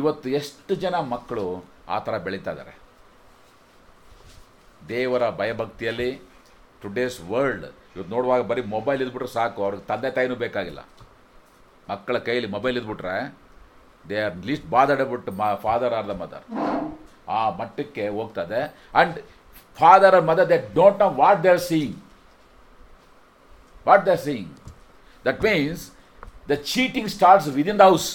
ಇವತ್ತು 0.00 0.28
ಎಷ್ಟು 0.38 0.72
ಜನ 0.84 0.94
ಮಕ್ಕಳು 1.14 1.46
ಆ 1.94 1.98
ಥರ 2.06 2.14
ಬೆಳೀತಾ 2.26 2.52
ಇದ್ದಾರೆ? 2.54 2.74
ದೇವರ 4.92 5.24
ಭಯಭಕ್ತಿಯಲ್ಲಿ 5.40 6.10
ಟುಡೇಸ್ 6.84 7.16
ವರ್ಲ್ಡ್ 7.32 7.64
ಇವತ್ತು 7.94 8.10
ನೋಡುವಾಗ 8.14 8.42
ಬರೀ 8.50 8.62
ಮೊಬೈಲ್ 8.76 9.00
ಇದ್ಬಿಟ್ರೆ 9.04 9.30
ಸಾಕು. 9.38 9.58
ಅವ್ರಿಗೆ 9.66 9.84
ತಂದೆ 9.90 10.10
ತಾಯಿನೂ 10.16 10.36
ಬೇಕಾಗಿಲ್ಲ. 10.44 10.80
ಮಕ್ಕಳ 11.90 12.18
ಕೈಯಲ್ಲಿ 12.28 12.50
mobile 12.56 12.76
ಇದ್ಬಿಟ್ರೆ 12.80 13.16
they 14.10 14.16
are 14.26 14.36
least 14.50 14.66
bothered 14.74 15.02
about 15.06 15.28
ಮಾ 15.40 15.48
ಫಾದರ್ 15.66 15.94
ಆರ್ 15.98 16.08
ದ 16.12 16.14
ಮದರ್ 16.22 16.44
ಆ 17.36 17.40
ಮಟ್ಟಕ್ಕೆ 17.60 18.06
ಹೋಗ್ತದೆ. 18.18 18.60
And 18.94 19.16
father 19.80 20.14
or 20.18 20.26
mother 20.30 20.48
they 20.52 20.58
don't 20.78 20.98
know 21.04 21.08
what 21.22 21.40
they 21.44 21.50
are 21.54 21.64
seeing 21.70 21.96
what 23.88 24.04
they 24.08 24.12
are 24.16 24.24
seeing 24.28 24.52
that 25.28 25.40
means 25.48 25.82
the 26.50 26.56
cheating 26.72 27.10
starts 27.16 27.48
within 27.58 27.78
the 27.82 27.86
house 27.90 28.08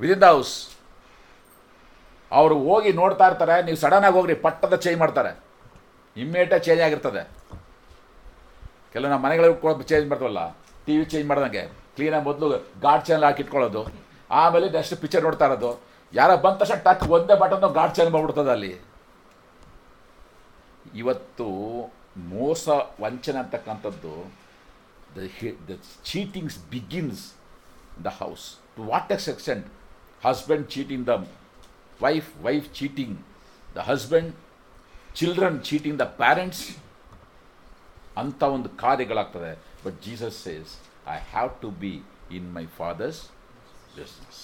within 0.00 0.22
the 0.24 0.28
house 0.34 0.54
ಅವರು 2.38 2.56
ಹೋಗಿ 2.66 2.90
ನೋಡ್ತಾ 3.00 3.24
ಇರ್ತಾರೆ, 3.30 3.56
ನೀವು 3.66 3.78
sudden 3.82 4.04
ಆಗಿ 4.08 4.16
ಹೋಗ್ರಿ, 4.18 4.34
ಪಟ್ಟದ 4.44 4.74
ಚೇಂಜ್ 4.84 4.98
ಮಾಡ್ತಾರೆ. 5.02 5.32
ಇಮ್ಮಿಡಿಯೇಟಾಗಿ 6.22 6.64
ಚೇಂಜ್ 6.66 6.82
ಆಗಿರ್ತದೆ. 6.86 7.22
ಕೆಲವು 8.92 9.10
ನಮ್ಮ 9.12 9.22
ಮನೆಗಳಿಗೆ 9.26 9.58
ಕೂಡ 9.64 9.72
ಚೇಂಜ್ 9.90 10.06
ಮಾಡ್ತವಲ್ಲ 10.10 10.42
ಟಿ 10.86 10.94
ವಿ 10.98 11.04
ಚೇಂಜ್ 11.12 11.26
ಮಾಡ್ದಂಗೆ. 11.30 11.64
ಕ್ಲೀನಾಗಿ 11.96 12.24
ಮೊದಲು 12.28 12.56
ಗಾಡ್ 12.84 13.02
ಚಾನಲ್ 13.06 13.24
ಹಾಕಿ 13.28 13.40
ಇಟ್ಕೊಳ್ಳೋದು. 13.44 13.82
ಆಮೇಲೆ 14.42 14.66
ನೆಕ್ಸ್ಟ್ 14.76 14.94
ಪಿಕ್ಚರ್ 15.02 15.24
ನೋಡ್ತಾ 15.26 15.46
ಇರೋದು. 15.50 15.70
ಯಾರೋ 16.12 16.34
ಬಂದ 16.44 16.56
ತಕ್ಷಣ 16.60 16.78
ಟಕ್ 16.88 17.04
ಒಂದೇ 17.16 17.34
ಬಟನ್ 17.42 17.66
ಗಾಡ್ 17.78 17.92
ಚಾನಲ್ 17.96 18.12
ಮಾಡ್ಬಿಡ್ತದೆ 18.14 18.50
ಅಲ್ಲಿ. 18.56 18.72
ಇವತ್ತು 21.02 21.46
ಮೋಸ 22.32 22.64
ವಂಚನೆ 23.02 23.38
ಅಂತಕ್ಕಂಥದ್ದು 23.42 24.14
the 25.16 25.28
the 25.68 25.76
cheatings 26.10 26.58
begins 26.72 27.22
the 28.06 28.10
house 28.20 28.44
to 28.76 28.82
what 28.92 29.12
extent 29.16 29.66
husband 30.26 30.66
cheating 30.74 31.04
the 31.10 31.14
wife 32.04 32.30
wife 32.46 32.68
cheating 32.78 33.16
the 33.76 33.84
husband 33.90 34.32
children 35.20 35.58
cheating 35.68 35.98
the 36.02 36.06
parents 36.22 36.64
ಅಂಥ 38.20 38.42
ಒಂದು 38.56 38.68
ಕಾರ್ಯಗಳಾಗ್ತದೆ. 38.84 39.52
But 39.84 39.96
Jesus 40.06 40.38
says 40.46 40.72
I 41.16 41.18
have 41.34 41.50
to 41.62 41.70
be 41.82 41.94
in 42.38 42.48
my 42.56 42.64
father's 42.80 43.20
business 43.96 44.42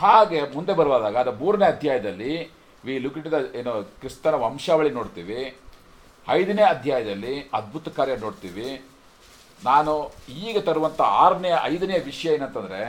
ಹಾಗೆ 0.00 0.38
ಮುಂದೆ 0.54 0.72
ಬರುವಾಗ, 0.78 1.16
ಅದು 1.24 1.32
ಮೂರನೇ 1.40 1.66
ಅಧ್ಯಾಯದಲ್ಲಿ 1.74 2.32
we 2.86 2.94
look 3.04 3.18
it 3.20 3.28
the 3.34 3.38
ಏನು 3.58 3.72
ಕ್ರಿಸ್ತನ 4.00 4.34
ವಂಶಾವಳಿ 4.44 4.90
ನೋಡ್ತೀವಿ. 4.98 5.40
ಐದನೇ 6.38 6.64
ಅಧ್ಯಾಯದಲ್ಲಿ 6.74 7.34
ಅದ್ಭುತ 7.58 7.88
ಕಾರ್ಯ 7.98 8.16
ನೋಡ್ತೀವಿ. 8.24 8.68
ನಾನು 9.64 9.92
ಈಗ 10.46 10.56
ತರುವಂಥ 10.68 11.00
ಆರನೇ, 11.22 11.50
ಐದನೇ 11.72 11.96
ವಿಷಯ 12.10 12.36
ಏನಂತಂದರೆ, 12.36 12.80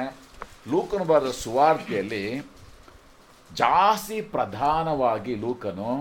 ಲೂಕನ 0.72 1.04
ಬರೆದ 1.12 1.32
ಸುವಾರ್ತೆಯಲ್ಲಿ 1.44 2.24
ಜಾಸ್ತಿ 3.52 4.18
ಪ್ರಧಾನವಾಗಿ 4.36 5.34
ಲೂಕನು 5.44 5.92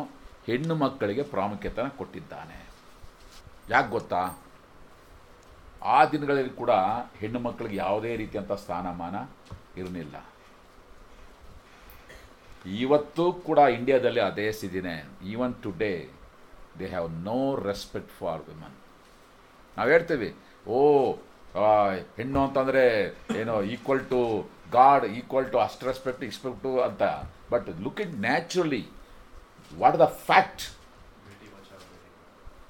ಹೆಣ್ಣು 0.46 0.74
ಮಕ್ಕಳಿಗೆ 0.84 1.22
ಪ್ರಾಮುಖ್ಯತೆನ 1.34 1.88
ಕೊಟ್ಟಿದ್ದಾನೆ. 1.98 2.58
ಯಾಕೆ 3.72 3.90
ಗೊತ್ತಾ? 3.96 4.22
ಆ 5.94 5.98
ದಿನಗಳಲ್ಲಿ 6.12 6.52
ಕೂಡ 6.62 6.72
ಹೆಣ್ಣು 7.20 7.40
ಮಕ್ಕಳಿಗೆ 7.46 7.76
ಯಾವುದೇ 7.76 8.12
ರೀತಿಯಂಥ 8.22 8.52
ಸ್ಥಾನಮಾನ 8.62 9.16
ಇರಲಿಲ್ಲ. 9.80 10.16
ಇವತ್ತು 12.84 13.24
ಕೂಡ 13.46 13.60
ಇಂಡಿಯಾದಲ್ಲಿ 13.76 14.20
ಅದೇ 14.30 14.46
ಸ್ಥಿತಿನೇ. 14.58 14.96
Even 15.32 15.54
today 15.64 15.94
they 16.78 16.86
have 16.94 17.08
no 17.28 17.40
respect 17.70 18.12
for 18.18 18.42
women 18.48 18.76
ನಾವು 19.76 19.88
ಹೇಳ್ತೀವಿ, 19.94 20.30
ಓ 20.74 20.78
ಹೆಣ್ಣು 22.18 22.40
ಅಂತಂದರೆ 22.46 22.84
ಏನೋ 23.40 23.56
equal 23.74 24.04
to 24.12 24.20
God 24.78 25.04
equal 25.18 25.48
to 25.54 25.58
ಅಷ್ಟು 25.66 25.86
ರೆಸ್ಪೆಕ್ಟ್ 25.90 26.22
ಎಕ್ಸ್ಪೆಕ್ಟು 26.28 26.70
ಅಂತ. 26.86 27.02
But 27.52 27.68
look 27.86 28.00
it 28.04 28.14
naturally 28.26 28.82
what 29.82 29.98
the 30.04 30.08
fact 30.28 30.64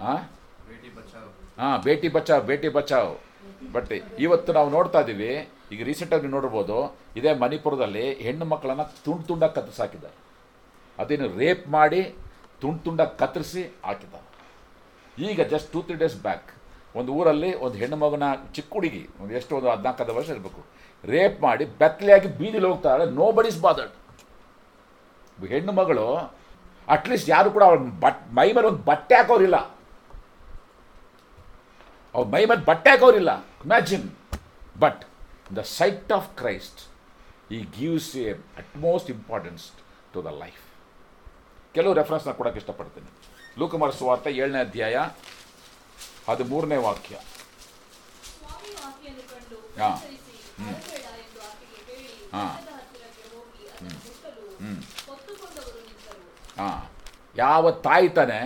ಹಾಂ 0.04 0.20
ಬೇಟಿ. 0.68 0.88
ಬಚಾವ್. 0.96 1.28
ಹಾಂ 1.60 1.76
ಬೇಟಿ 1.86 2.08
ಬಚಾವ್ 2.16 2.42
ಬೇಟಿ 3.74 3.98
ಇವತ್ತು 4.24 4.50
ನಾವು 4.56 4.68
ನೋಡ್ತಾ 4.76 5.00
ಇದ್ದೀವಿ 5.04 5.32
ಈಗ 5.74 5.80
ರೀಸೆಂಟಾಗಿ 5.88 6.28
ನೋಡ್ಬೋದು 6.34 6.76
ಇದೇ 7.18 7.30
ಮಣಿಪುರದಲ್ಲಿ 7.42 8.04
ಹೆಣ್ಣು 8.26 8.44
ಮಕ್ಕಳನ್ನು 8.52 8.84
ತುಂಡು 9.04 9.24
ತುಂಡಾಗಿ 9.28 9.54
ಕತ್ತರಿಸಿ 9.56 9.80
ಹಾಕಿದ್ದಾರೆ. 9.84 10.16
ಅದೇನು 10.98 11.26
ರೇಪ್ 11.40 11.64
ಮಾಡಿ 11.76 12.02
ತುಂಡು 12.62 12.80
ತುಂಡಾಗಿ 12.86 13.14
ಕತ್ತರಿಸಿ 13.22 13.62
ಹಾಕಿದ್ದಾರೆ. 13.88 14.26
ಈಗ 15.30 15.40
just 15.52 15.68
two 15.74 15.80
three 15.86 15.96
days 16.02 16.18
back 16.26 16.50
ಒಂದು 16.98 17.10
ಊರಲ್ಲಿ 17.18 17.50
ಒಂದು 17.64 17.76
ಹೆಣ್ಣು 17.82 17.96
ಮಗನ 18.02 18.24
ಚಿಕ್ಕ 18.56 18.72
ಹುಡುಗಿ 18.76 19.02
ಒಂದು 19.20 19.32
ಎಷ್ಟು 19.38 19.52
ಒಂದು 19.58 19.68
ಹದಿನಾಲ್ಕೈದು 19.72 20.14
ವರ್ಷ 20.18 20.28
ಇರಬೇಕು. 20.34 20.60
ರೇಪ್ 21.12 21.38
ಮಾಡಿ 21.46 21.64
ಬೆತ್ತಲೆಯಾಗಿ 21.80 22.28
ಬೀದಿಲಿ 22.38 22.66
ಹೋಗ್ತಾಳೆ 22.70 23.04
ನೋ 23.18 23.26
ಬಡೀಸ್ 23.38 23.61
ಬಾದರ್ಡ್ 23.66 23.94
ಹೆಣ್ಣು 25.54 25.73
ಮಗಳು 25.80 26.06
ಅಟ್ಲೀಸ್ಟ್ 26.88 27.28
ಯಾರು 27.34 27.49
ಕೂಡ 27.54 27.64
ಅವ್ರ 27.70 27.78
ಬಟ್ 28.04 28.20
ಮೈ 28.38 28.46
ಮೇಲೆ 28.56 28.66
ಒಂದು 28.70 28.82
ಬಟ್ಟೆ 28.90 29.14
ಹಾಕೋರಿಲ್ಲ. 29.18 29.58
ಅವ್ರ 32.14 32.25
ಮೈ 32.34 32.42
ಮೇಲೆ 32.50 32.62
ಬಟ್ಟೆ 32.70 32.90
ಹಾಕೋರಿಲ್ಲ. 32.92 33.30
Imagine 33.64 34.06
but 34.82 35.02
the 35.56 35.62
sight 35.78 36.12
of 36.18 36.28
Christ 36.40 36.80
he 37.56 37.58
gives 37.78 38.11
a 38.25 38.26
utmost 38.62 39.11
importance 39.16 39.64
to 40.14 40.20
the 40.28 40.32
life 40.42 40.62
ಕೆಲವು 41.75 41.94
ರೆಫರೆನ್ಸ್ನ 42.00 42.32
ಕೊಡೋಕ್ಕೆ 42.38 42.61
ಇಷ್ಟಪಡ್ತೀನಿ. 42.62 43.11
ಲೂಕುಮಾರ 43.61 43.90
ಸುವಾರ್ತೆ 44.00 44.30
ಏಳನೇ 44.42 44.61
ಅಧ್ಯಾಯ 44.66 44.96
ಹದಿಮೂರನೇ 46.28 46.78
ವಾಕ್ಯ. 46.87 47.14
ಹಾಂ 48.50 48.70
ಆಕೆಯನ್ನು 48.88 49.25
ಕಂಡು 49.32 49.56
ಹಾ. 49.82 49.90
ಕನಿಕರಿಸಿ, 50.58 50.99
ಹಾಂ 52.34 52.52
ಹ್ಞೂ 54.61 54.75
ಹಾ. 56.58 56.68
ಯಾವ 57.37 57.70
ತಾಯಿ 57.87 58.08
ತಾನೇ 58.18 58.40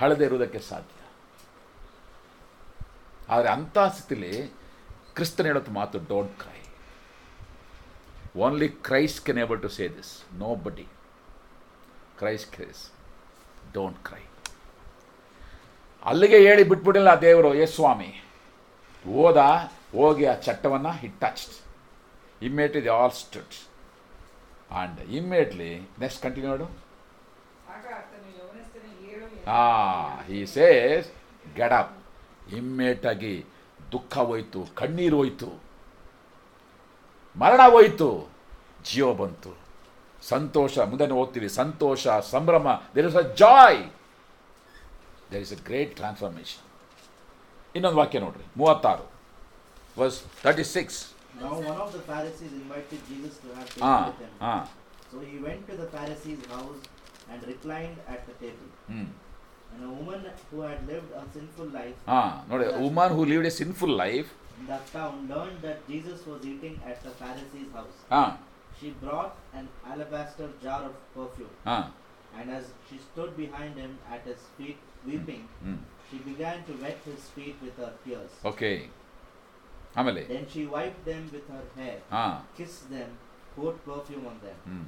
ಹಳದೆ 0.00 0.24
ಇರುವುದಕ್ಕೆ 0.24 0.60
ಸಾಧ್ಯ. 0.66 0.90
ಆದರೆ 3.28 3.48
ಅಂಥ 3.48 3.76
ಸ್ಥಿತಿಲಿ 3.90 4.32
ಕ್ರಿಸ್ತನ್ 5.14 5.46
ಹೇಳೋದು 5.46 5.72
ಮಾತು 5.72 5.98
don't 6.08 6.34
cry 6.40 6.60
only 8.36 8.68
Christ 8.86 9.20
can 9.26 9.38
able 9.38 9.60
to 9.62 9.70
say 9.70 9.84
this 9.88 10.12
nobody 10.64 10.86
Christ 12.18 12.50
Christ 12.54 12.82
don't 13.74 14.00
cry 14.04 14.22
ಅಲ್ಲಿಗೆ 16.02 16.38
ಹೇಳಿ 16.46 16.64
ಬಿಟ್ಬಿಡಿಲ್ಲ 16.70 17.10
ದೇವರು 17.20 17.50
ಏ 17.54 17.66
ಸ್ವಾಮಿ 17.76 18.10
ಹೋದ 19.04 19.38
ಹೋಗಿ 19.94 20.26
ಆ 20.26 20.34
ಚಟ್ಟವನ್ನು 20.34 20.90
hit 20.90 21.20
touched 21.20 21.54
immediately 22.44 22.82
the 22.82 22.88
all 22.88 23.12
stood 23.12 23.54
and 24.70 25.00
immediately 25.00 25.80
next 25.98 26.22
continue 26.22 26.84
ಹಾಂ 29.46 30.32
ಈ 30.32 30.44
ಸೇಸ್ 30.44 31.08
ಗೆಡಪ್ 31.54 32.04
ಇಮ್ಮೇಟಾಗಿ 32.52 33.44
ದುಃಖ 33.92 34.18
ಹೋಯ್ತು 34.18 34.66
ಕಣ್ಣೀರು 34.74 35.16
ಹೋಯ್ತು. 35.16 35.62
ಮರಣ 37.36 37.60
ಹೋಯಿತು. 37.70 38.30
ಜೀವ 38.84 39.14
ಬಂತು. 39.14 39.58
ಸಂತೋಷ 40.22 40.78
ಮುಂದೆ 40.78 41.06
ಹೋಗ್ತೀವಿ. 41.06 41.48
ಸಂತೋಷ 41.48 42.08
ಸಂಭ್ರಮ. 42.08 42.68
There 42.94 43.06
is 43.06 43.16
a 43.16 43.20
joy 43.20 43.92
there 45.32 45.42
is 45.42 45.60
a 45.60 45.64
great 45.64 45.96
transformation 45.96 46.64
ಇನ್ನೊಂದು 47.74 47.98
ವಾಕ್ಯ 47.98 48.18
ನೋಡ್ರಿ. 48.18 48.44
ಮೂವತ್ತಾರು. 48.56 49.13
verse 49.96 50.20
36. 50.42 51.14
Now 51.40 51.54
one 51.54 51.76
of 51.76 51.92
the 51.92 52.00
Pharisees 52.00 52.52
invited 52.52 53.00
Jesus 53.08 53.38
to 53.38 53.54
have 53.54 53.74
dinner 53.74 53.86
ah, 53.86 54.06
with 54.06 54.18
him. 54.18 54.30
Ah. 54.40 54.70
So 55.10 55.20
he 55.20 55.38
went 55.38 55.68
to 55.68 55.76
the 55.76 55.86
Pharisee's 55.86 56.44
house 56.46 56.78
and 57.30 57.46
reclined 57.46 57.96
at 58.08 58.26
the 58.26 58.34
table. 58.34 58.70
Hmm. 58.86 59.04
And 59.74 59.84
a 59.84 59.88
woman 59.88 60.24
who 60.50 60.60
had 60.60 60.86
lived 60.86 61.10
a 61.12 61.24
sinful 61.32 61.66
life. 61.66 61.94
Ah, 62.06 62.44
not 62.48 62.60
a 62.60 62.78
woman 62.78 63.10
who 63.12 63.24
lived 63.24 63.46
a 63.46 63.50
sinful 63.50 63.88
life. 63.88 64.32
In 64.60 64.66
that 64.68 64.86
town 64.92 65.28
learned 65.28 65.60
that 65.62 65.86
Jesus 65.88 66.24
was 66.26 66.44
eating 66.46 66.80
at 66.86 67.02
the 67.02 67.10
Pharisee's 67.10 67.72
house. 67.72 67.98
Ah. 68.10 68.38
She 68.80 68.90
brought 68.90 69.36
an 69.52 69.68
alabaster 69.86 70.50
jar 70.62 70.82
of 70.84 70.94
perfume. 71.14 71.50
Ah. 71.66 71.90
And 72.36 72.50
as 72.50 72.64
she 72.88 72.98
stood 72.98 73.36
behind 73.36 73.76
him 73.76 73.98
at 74.10 74.24
his 74.24 74.38
feet 74.58 74.78
weeping, 75.06 75.48
hmm. 75.62 75.76
she 76.10 76.18
began 76.18 76.64
to 76.64 76.72
wet 76.82 76.98
his 77.04 77.24
feet 77.30 77.56
with 77.62 77.76
her 77.76 77.92
tears. 78.04 78.30
Okay 78.44 78.88
ಆಮೇಲೆ 79.99 80.21
Then 80.33 80.45
she 80.53 80.63
wiped 80.77 81.03
them 81.11 81.23
with 81.35 81.45
her 81.55 81.63
hair, 81.79 81.97
ಹಾಂ 82.15 82.33
kissed 82.59 82.85
them, 82.95 83.09
poured 83.55 83.77
perfume 83.89 84.25
on 84.31 84.39
them. 84.47 84.57
ಹ್ಞೂ 84.71 84.81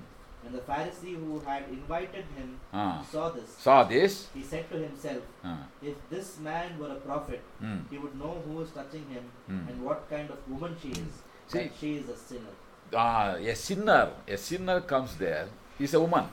When 0.43 0.53
the 0.57 0.61
Pharisee 0.69 1.13
who 1.23 1.33
had 1.47 1.63
invited 1.77 2.25
him 2.37 2.47
ಹಾಂ 2.77 2.93
saw 3.13 3.25
this, 3.37 3.49
saw 3.65 3.75
this 3.91 4.15
he 4.37 4.43
said 4.51 4.65
to 4.73 4.77
himself, 4.85 5.23
ಹಾಂ 5.47 5.59
If 5.89 5.97
this 6.13 6.29
man 6.49 6.69
were 6.81 6.91
a 6.97 7.01
prophet, 7.09 7.43
ಹ್ಞೂ 7.63 7.75
he 7.91 7.99
would 8.03 8.15
know 8.23 8.33
who 8.45 8.55
is 8.65 8.71
touching 8.79 9.05
him 9.15 9.25
Hmm. 9.51 9.61
and 9.69 9.77
what 9.87 10.01
kind 10.13 10.29
of 10.35 10.39
woman 10.53 10.73
she 10.83 10.91
is, 11.05 11.13
See- 11.51 11.57
that 11.57 11.77
she 11.81 11.91
is 12.01 12.07
a 12.15 12.19
sinner. 12.27 12.55
uh, 13.03 13.31
a 13.53 13.57
sinner, 13.65 14.03
a 14.35 14.39
sinner 14.47 14.79
comes 14.93 15.11
there, 15.25 15.45
is 15.85 15.93
a 15.99 16.01
woman, 16.05 16.25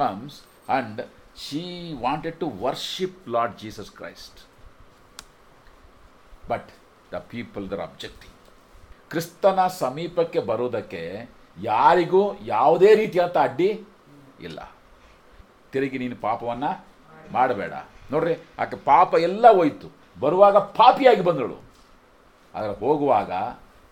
comes 0.00 0.34
and 0.76 0.96
she 1.44 1.64
wanted 2.04 2.34
to 2.42 2.46
worship 2.64 3.12
Lord 3.34 3.52
Jesus 3.62 3.88
Christ. 3.98 4.36
But 6.48 6.64
the 7.15 7.21
people 7.31 7.71
there 7.71 7.79
objecting. 7.79 8.31
ಕ್ರಿಸ್ತನ 9.11 9.67
ಸಮೀಪಕ್ಕೆ 9.79 10.41
ಬರೋದಕ್ಕೆ 10.41 11.29
ಯಾರಿಗೂ 11.65 12.37
ಯಾವುದೇ 12.45 12.95
ರೀತಿಯಂಥ 12.95 13.37
ಅಡ್ಡಿ 13.43 13.85
ಇಲ್ಲ 14.39 14.75
ತಿರುಗಿ 15.73 15.99
ನೀನು 15.99 16.23
ಪಾಪವನ್ನು 16.23 16.85
ಮಾಡಬೇಡ 17.31 17.73
ನೋಡ್ರಿ 18.11 18.35
ಆಕೆ 18.59 18.85
ಪಾಪ 18.85 19.15
ಎಲ್ಲ 19.19 19.51
ಹೋಯಿತು 19.51 19.91
ಬರುವಾಗ 20.17 20.57
ಪಾಪಿಯಾಗಿ 20.77 21.21
ಬಂದಳು 21.21 21.63
ಆದರೆ 22.53 22.81
ಹೋಗುವಾಗ 22.81 23.31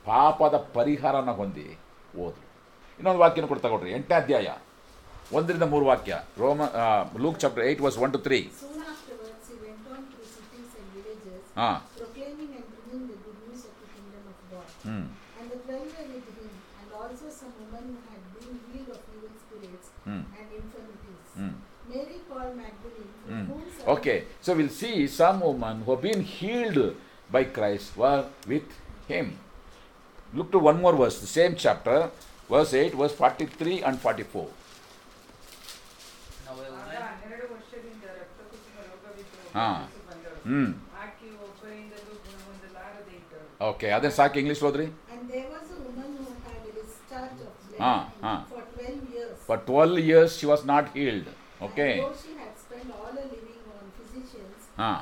ಪಾಪದ 0.06 0.70
ಪರಿಹಾರನ 0.76 1.32
ಹೊಂದಿ 1.32 1.80
ಹೋದ್ರು 2.14 2.48
ಇನ್ನೊಂದು 3.00 3.20
ವಾಕ್ಯನ 3.20 3.46
ಕೊಡ್ತಾ 3.46 3.70
ಕೊಡ್ರಿ 3.70 3.92
ಎಂಟನೇ 3.92 4.16
ಅಧ್ಯಾಯ 4.16 4.48
ಒಂದರಿಂದ 5.34 5.66
ಮೂರು 5.66 5.86
ವಾಕ್ಯ 5.86 6.18
ರೋಮ 6.40 6.62
Luke 7.26 7.40
chapter 7.40 7.66
eight 7.66 7.82
was 7.82 7.98
one 7.98 8.14
two 8.14 8.20
three 8.20 8.52
Soon 8.56 8.74
of 14.83 14.83
God. 14.83 14.91
ಹ್ಞೂ 14.91 15.01
And 15.41 15.49
the 15.53 15.59
twelve 15.65 15.89
were 15.95 16.07
with 16.15 16.29
him, 16.37 16.53
and 16.81 16.89
also 17.01 17.27
some 17.41 17.53
women 17.63 17.85
who 17.89 17.99
had 18.09 18.23
been 18.37 18.57
healed 18.69 18.91
of 18.91 19.03
evil 19.17 19.33
spirits 19.43 19.89
Hmm. 20.07 20.23
and 20.39 20.47
infirmities. 20.61 21.27
ಹ್ಞೂ 21.39 21.51
Mary 21.91 22.17
called 22.29 22.55
Magdalene, 22.57 23.11
from 23.19 23.35
Mm. 23.35 23.45
whom 23.51 23.61
seven- 23.75 23.91
Okay, 23.95 24.17
so 24.41 24.51
we'll 24.59 24.75
see 24.81 24.97
some 25.21 25.39
women 25.43 25.77
who 25.85 25.91
have 25.91 26.03
been 26.03 26.23
healed 26.35 26.81
by 27.35 27.43
Christ 27.59 27.89
were 27.97 28.23
with 28.47 28.69
him. 29.09 29.27
Look 30.35 30.49
to 30.53 30.61
one 30.71 30.79
more 30.83 30.95
verse, 30.95 31.19
the 31.21 31.33
same 31.39 31.55
chapter, 31.57 31.99
verse 32.51 32.73
8, 32.75 32.95
verse 32.95 33.15
43 33.15 33.77
and 33.83 33.97
44. 34.01 34.49
Now 36.45 36.55
a 40.55 40.92
okay 43.64 43.88
ಅದೇ 43.92 44.10
ಸಾಕು 44.12 44.38
English 44.40 44.64
ಓದ್ರಿ 44.64 44.86
ಹಾಂ 47.84 48.02
ಹಾಂ. 48.24 48.40
For 49.46 49.62
twelve 49.68 49.96
years 50.04 50.36
she 50.40 50.48
was 50.48 50.64
not 50.68 50.90
healed 50.96 51.30
okay 51.64 51.88
ಹಾಂ. 54.80 54.98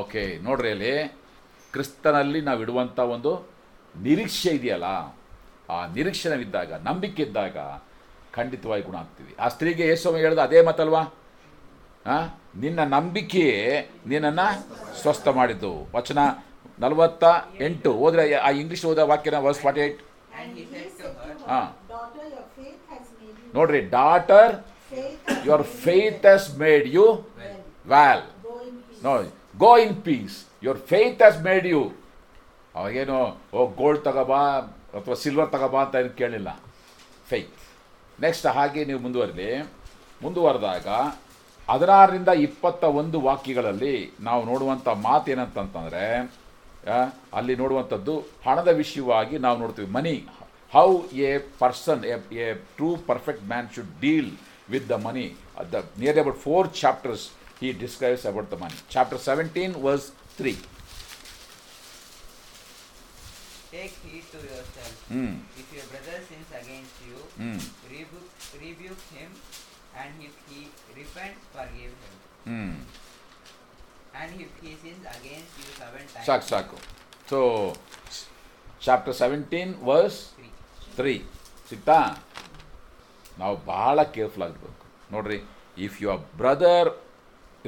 okay 0.00 0.22
ನೋಡ್ರಿ 0.44 0.70
ಅಲ್ಲಿ 0.70 0.94
ಕ್ರಿಸ್ತನಲ್ಲಿ 1.74 2.40
ನಾವು 2.40 2.60
ಇಡುವಂಥ 2.62 2.98
ಒಂದು 3.10 3.32
ನಿರೀಕ್ಷೆ 4.00 4.50
ಇದೆಯಲ್ಲ 4.50 4.88
ಆ 5.70 5.78
ನಿರೀಕ್ಷೆನವಿದ್ದಾಗ 5.94 6.72
ನಂಬಿಕೆ 6.84 7.22
ಇದ್ದಾಗ 7.22 7.56
ಖಂಡಿತವಾಗಿ 8.32 8.82
ಗುಣ 8.82 8.96
ಆಗ್ತೀವಿ. 8.96 9.32
ಆ 9.38 9.46
ಸ್ತ್ರೀಗೆ 9.48 9.84
ಯೇಸು 9.86 10.16
ಹೇಳ್ದ 10.16 10.40
ಅದೇ 10.40 10.60
ಮತಲ್ವಾ 10.62 11.02
ಹಾಂ 12.06 12.26
ನಿನ್ನ 12.60 12.80
ನಂಬಿಕೆಯೇ 12.88 13.60
ನಿನ್ನನ್ನು 14.06 14.46
ಸ್ವಸ್ಥ 15.00 15.28
ಮಾಡಿದ್ದು. 15.38 15.72
ವಚನ 15.94 16.18
ನಲವತ್ತ 16.82 17.24
ಎಂಟು. 17.66 17.90
ಹೋದ್ರೆ 18.02 18.22
ಆ 18.46 18.50
ಇಂಗ್ಲೀಷ್ 18.62 18.84
ಓದ 18.90 19.00
ವಾಕ್ಯನ 19.12 19.38
ವರ್ಸ್ 19.46 19.60
ಫಾರ್ಟಿ 19.64 19.80
ಏಟ್ 19.86 20.00
ಹಾಂ. 21.50 21.66
ನೋಡ್ರಿ 23.54 23.80
daughter 23.98 24.54
your 25.48 25.66
faith 25.84 26.26
has 26.32 26.48
made 26.62 26.86
you. 26.96 27.06
Well 27.92 28.24
no 29.06 29.12
go 29.64 29.72
in 29.86 29.96
peace 30.08 30.36
your 30.66 30.80
faith 30.92 31.22
has 31.26 31.40
made 31.48 31.68
you 31.74 31.82
ಅವಾಗೇನು 32.74 33.18
ಓ 33.58 33.66
ಗೋಲ್ಡ್ 33.80 34.02
ತಗೋಬಾ 34.06 34.40
ಅಥವಾ 34.98 35.16
ಸಿಲ್ವರ್ 35.22 35.50
ತಗೋಬಾ 35.54 35.80
ಅಂತ 35.84 35.94
ಏನು 36.02 36.12
ಕೇಳಿಲ್ಲ. 36.20 36.50
ಫೇತ್ 37.30 37.54
ನೆಕ್ಸ್ಟ್ 38.18 38.46
ಹಾಗೆ 38.56 38.82
ನೀವು 38.88 39.00
ಮುಂದುವರಲಿ 39.04 39.48
ಮುಂದುವರೆದಾಗ 40.20 40.88
ಹದಿನಾರರಿಂದ 41.68 42.30
ಇಪ್ಪತ್ತ 42.46 42.82
ಒಂದು 43.00 43.18
ವಾಕ್ಯಗಳಲ್ಲಿ 43.26 43.94
ನಾವು 44.26 44.42
ನೋಡುವಂಥ 44.50 44.88
ಮಾತೇನಂತಂತಂದರೆ 45.06 46.04
ಅಲ್ಲಿ 47.38 47.54
ನೋಡುವಂಥದ್ದು 47.60 48.14
ಹಣದ 48.46 48.70
ವಿಷಯವಾಗಿ 48.80 49.36
ನಾವು 49.44 49.56
ನೋಡ್ತೀವಿ. 49.62 49.88
Money 49.98 50.16
how 50.72 50.88
a 51.28 51.30
person 51.62 52.02
a 52.12 52.14
a 52.44 52.46
true 52.76 52.88
perfect 53.10 53.44
man 53.52 53.68
should 53.74 53.92
deal 54.04 54.30
with 54.74 54.86
the 54.92 54.96
money 55.06 55.26
the 55.74 55.82
near 56.02 56.20
about 56.22 56.40
four 56.46 56.68
chapters 56.82 57.26
he 57.60 57.68
describes 57.82 58.26
about 58.32 58.48
the 58.54 58.58
money 58.62 58.78
chapter 58.94 59.20
seventeen 59.28 59.74
verse 59.86 60.08
three 60.38 60.52
ಹ್ಞೂ 72.46 72.66
ಸಾಕು 76.26 76.46
ಸಾಕು. 76.52 76.76
So 77.30 77.38
chapter 78.86 79.16
seventeen 79.22 79.72
verse. 79.90 80.18
Three 80.98 81.14
ಸಿಗ್ತಾ? 81.70 81.98
ನಾವು 83.40 83.56
ಭಾಳ 83.72 83.96
careful 84.16 84.44
ಆಗಿರ್ಬೇಕು. 84.46 84.84
ನೋಡ್ರಿ 85.14 85.38
if 85.86 85.96
your 86.02 86.20
brother 86.40 86.90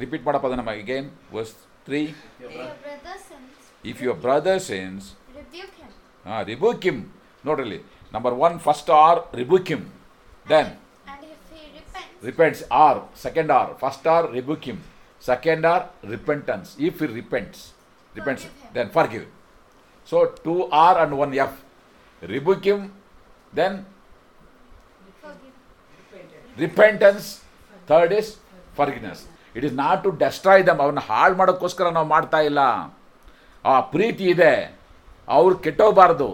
repeat 0.03 0.25
ಮಾಡಪ್ಪ 0.27 0.47
ಅದನ್ನ 0.51 0.75
again 0.83 1.09
verse 1.37 1.55
three 1.87 2.03
Your 2.03 2.51
If 2.51 2.57
your 2.57 2.67
brother, 2.83 2.85
brother 2.85 3.17
sins, 3.29 3.55
if 3.91 4.01
your 4.05 4.21
brother 4.27 4.63
sins 4.71 5.07
ಹಾಂ 6.27 6.41
ರಿಬುಕಿಮ್ 6.51 7.01
ನೋಡ್ರಿ 7.49 7.79
number 8.15 8.35
one 8.47 8.57
first 8.67 8.91
are 9.05 9.21
rebuke him 9.41 9.85
then 10.53 10.71
repents 12.29 12.63
are 12.85 13.01
second 13.25 13.53
are 13.59 13.73
first 13.83 14.09
are 14.15 14.27
second 14.37 14.81
second 15.23 15.65
are 15.67 15.83
repentance 16.05 16.69
if 16.81 17.01
he 17.01 17.07
repents 17.13 17.61
repents 18.15 18.43
Forgive 18.45 18.75
then 18.75 18.89
forgive 18.91 19.27
so 20.09 20.17
two 20.45 20.59
r 20.83 20.95
and 20.99 21.17
one 21.17 21.33
f 21.45 21.55
rebuke 22.23 22.65
him 22.65 22.81
then 23.53 23.73
forgive. 25.23 25.55
repentance 26.57 27.27
third 27.89 28.13
is 28.13 28.29
forgiveness 28.77 29.21
it 29.55 29.65
is 29.65 29.73
not 29.75 29.99
to 30.05 30.13
destroy 30.25 30.59
them 30.63 30.79
ಅವನ್ನ 30.83 31.03
ಹಾಳು 31.09 31.35
ಮಾಡೋಕ್ಕೋಸ್ಕರ 31.35 31.91
ನಾವು 31.91 32.09
ಮಾಡ್ತಾ 32.09 32.41
ಇಲ್ಲ 32.49 32.61
ಆ 33.65 33.75
ಪ್ರೀತಿ 33.95 34.25
ಇದೆ 34.35 34.53
ಅವ್ರು 35.29 35.55
ಕೆಟ್ಟೋಗಬಾರ್ದು 35.59 36.29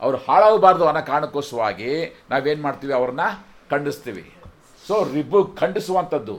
ಅವ್ರು 0.00 0.18
ಹಾಳಾಗಬಾರ್ದು 0.26 0.84
ಅನ್ನೋ 0.90 1.02
ಕಾರಣಕ್ಕೋಸ್ಕರವಾಗಿ 1.08 1.90
ನಾವೇನು 2.30 2.62
ಮಾಡ್ತೀವಿ 2.62 2.94
ಅವ್ರನ್ನ 2.98 3.24
ಖಂಡಿಸ್ತೀವಿ 3.72 4.24
ಸೊ 4.84 4.96
ರಿಬು 5.14 5.40
ಖಂಡಿಸುವಂಥದ್ದು 5.60 6.36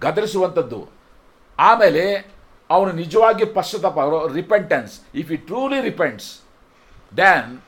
ಗದರಿಸುವಂಥದ್ದು 0.00 0.80
ಆಮೇಲೆ 1.58 2.32
ಅವನು 2.70 2.92
ನಿಜವಾಗಿ 2.92 3.44
ಪಶ್ಚಾತ್ತಾಪ 3.44 3.98
repentance 4.34 5.00
if 5.14 5.32
he 5.32 5.36
truly 5.36 5.80
repents 5.80 6.40
then 7.16 7.58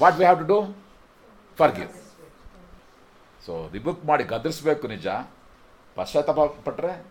what 0.00 0.16
we 0.16 0.24
have 0.24 0.38
to 0.40 0.46
do 0.46 0.58
forgive 1.72 1.90
so 3.46 3.70
rebuke 3.72 4.04
ಮಾಡಿ 4.04 4.24
ಗದರಿಸ್ಬೇಕು 4.24 4.88
ನಿಜ. 4.88 5.06
ಪಶ್ಚಾತ್ತಾಪ 5.94 6.40
ಪಟ್ಟರೆ 6.40 7.06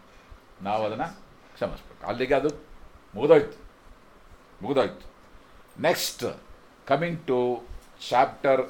ನಾವು 0.61 0.85
ಅದನ್ನು 0.85 1.07
ಕ್ಷಮಿಸ್ಬೇಕು. 1.53 2.07
ಅಲ್ಲಿಗೆ 2.07 2.33
ಅದು 2.33 2.49
ಮುಗಿದೋಯ್ತು. 3.15 3.57
ಮುಗಿದೋಯ್ತು. 4.61 5.05
Next 5.81 6.41
coming 6.87 7.27
to 7.27 7.63
chapter 8.09 8.61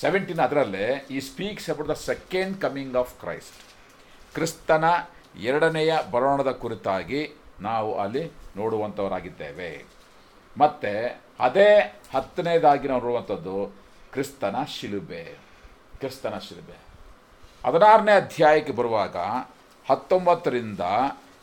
seventeen 0.00 0.38
ಅದರಲ್ಲೇ 0.38 1.06
ಈ 1.10 1.20
speaks 1.20 1.70
about 1.70 1.88
the 1.88 1.92
second 1.92 2.60
coming 2.60 2.96
of 2.96 3.20
Christ 3.20 3.62
ಕ್ರಿಸ್ತನ 4.34 4.84
ಎರಡನೆಯ 5.38 5.94
ಬರೋಣದ 6.10 6.50
ಕುರಿತಾಗಿ 6.50 7.32
ನಾವು 7.60 7.98
ಅಲ್ಲಿ 7.98 8.32
ನೋಡುವಂಥವರಾಗಿದ್ದೇವೆ. 8.56 9.84
ಮತ್ತು 10.58 11.20
ಅದೇ 11.40 12.00
ಹತ್ತನೇದಾಗಿ 12.14 12.88
ನಾವು 12.88 13.00
ನೋಡುವಂಥದ್ದು 13.00 13.74
ಕ್ರಿಸ್ತನ 14.12 14.56
ಶಿಲುಬೆ 14.64 15.38
ಕ್ರಿಸ್ತನ 15.98 16.38
ಶಿಲುಬೆ. 16.38 16.78
ಹದಿನಾರನೇ 17.66 18.12
ಅಧ್ಯಾಯಕ್ಕೆ 18.12 18.72
ಬರುವಾಗ 18.72 19.16
ಹತ್ತೊಂಬತ್ತರಿಂದ 19.90 20.80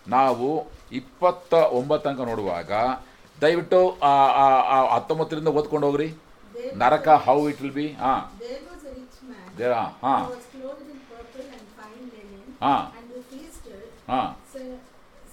ನಾವು 0.08 0.68
ಇಪ್ಪತ್ತ 0.92 1.54
ಒಂಬತ್ತು 1.54 2.10
ತನಕ 2.10 2.20
ನೋಡುವಾಗ 2.20 2.72
ದಯವಿಟ್ಟು 3.42 3.90
ಹತ್ತೊಂಬತ್ತರಿಂದ 4.96 5.48
ಓದ್ಕೊಂಡು 5.48 5.88
ಹೋಗ್ರಿ. 5.88 6.14
ನರಕ 6.74 7.08
ಹೌ. 7.08 7.50
ಇಟ್ 7.50 7.62
ವಿಲ್ 7.62 7.74
ಬಿ 7.74 7.88
ಹಾಂ. 7.88 8.32
ಹಾಂ. 10.04 10.32
was 12.62 13.05
Ah. 14.08 14.36
So, 14.46 14.60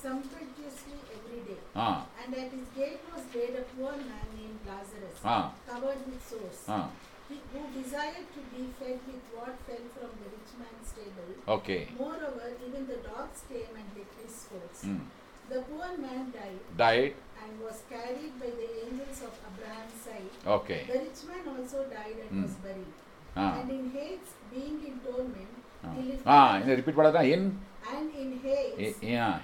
sumptuously 0.03 0.99
every 1.13 1.41
day. 1.45 1.61
Ah. 1.77 2.07
And 2.25 2.35
at 2.35 2.51
his 2.51 2.67
gate 2.75 3.01
was 3.13 3.23
laid 3.35 3.55
a 3.55 3.65
poor 3.77 3.93
man 3.93 4.27
named 4.37 4.61
Lazarus, 4.67 5.21
ah. 5.25 5.53
covered 5.69 6.01
with 6.07 6.23
sores, 6.27 6.65
ah. 6.69 6.89
he, 7.29 7.37
who 7.53 7.61
desired 7.77 8.27
to 8.33 8.41
be 8.51 8.73
fed 8.81 8.99
with 9.07 9.23
what 9.37 9.55
fell 9.69 9.85
from 9.93 10.11
the 10.21 10.29
rich 10.33 10.53
man's 10.57 10.91
table. 10.97 11.31
Okay. 11.47 11.89
Moreover, 11.99 12.49
even 12.67 12.87
the 12.87 13.01
dogs 13.05 13.43
came 13.49 13.77
and 13.77 13.89
licked 13.95 14.17
his 14.25 14.35
sores. 14.35 14.81
Mm. 14.89 15.05
The 15.51 15.61
poor 15.69 15.93
man 15.99 16.33
died. 16.33 16.61
Died. 16.77 17.15
And 17.43 17.61
was 17.61 17.83
carried 17.91 18.39
by 18.41 18.47
the 18.47 18.69
angels 18.87 19.21
of 19.21 19.35
Abraham's 19.53 19.99
side. 20.01 20.33
Okay. 20.47 20.87
The 20.87 20.99
rich 21.05 21.21
man 21.29 21.45
also 21.53 21.85
died 21.91 22.17
and 22.25 22.31
mm. 22.31 22.43
was 22.45 22.55
buried. 22.65 22.95
Ah. 23.37 23.61
And 23.61 23.71
in 23.71 23.91
Hades, 23.91 24.33
being 24.51 24.81
in 24.81 24.97
torment, 25.05 25.53
ah. 25.85 25.93
he 25.95 26.03
lifted. 26.09 26.27
Ah, 26.27 26.63
repeat 26.65 26.97
what 26.97 27.25
in. 27.27 27.61
And 27.95 28.09
in 28.23 28.31
Hades, 28.45 28.97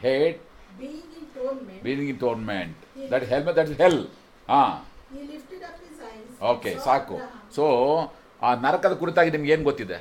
hate 0.04 0.36
being 0.80 1.08
in 1.18 1.24
torment, 1.36 1.80
ಬೀನಿಂಗ್ 1.86 2.10
in 2.12 2.20
ಟೋರ್ಮೆಂಟ್ 2.26 2.76
that 3.12 3.24
helmet 3.32 3.56
that 3.58 3.70
is 3.72 3.80
ಹೆಲ್ 3.84 4.00
ಹಾಂ 4.52 4.70
he 5.12 5.20
lifted 5.32 5.62
up 5.68 5.76
his 5.86 5.98
eyes. 6.08 6.30
Okay 6.52 6.72
ಸಾಕು. 6.86 7.16
So 7.56 7.64
ಆ 8.46 8.50
ನರಕದ 8.64 8.94
ಕುರಿತಾಗಿ 9.02 9.30
ನಿಮ್ಗೆ 9.34 9.52
ಏನು 9.56 9.64
ಗೊತ್ತಿದೆ? 9.70 9.98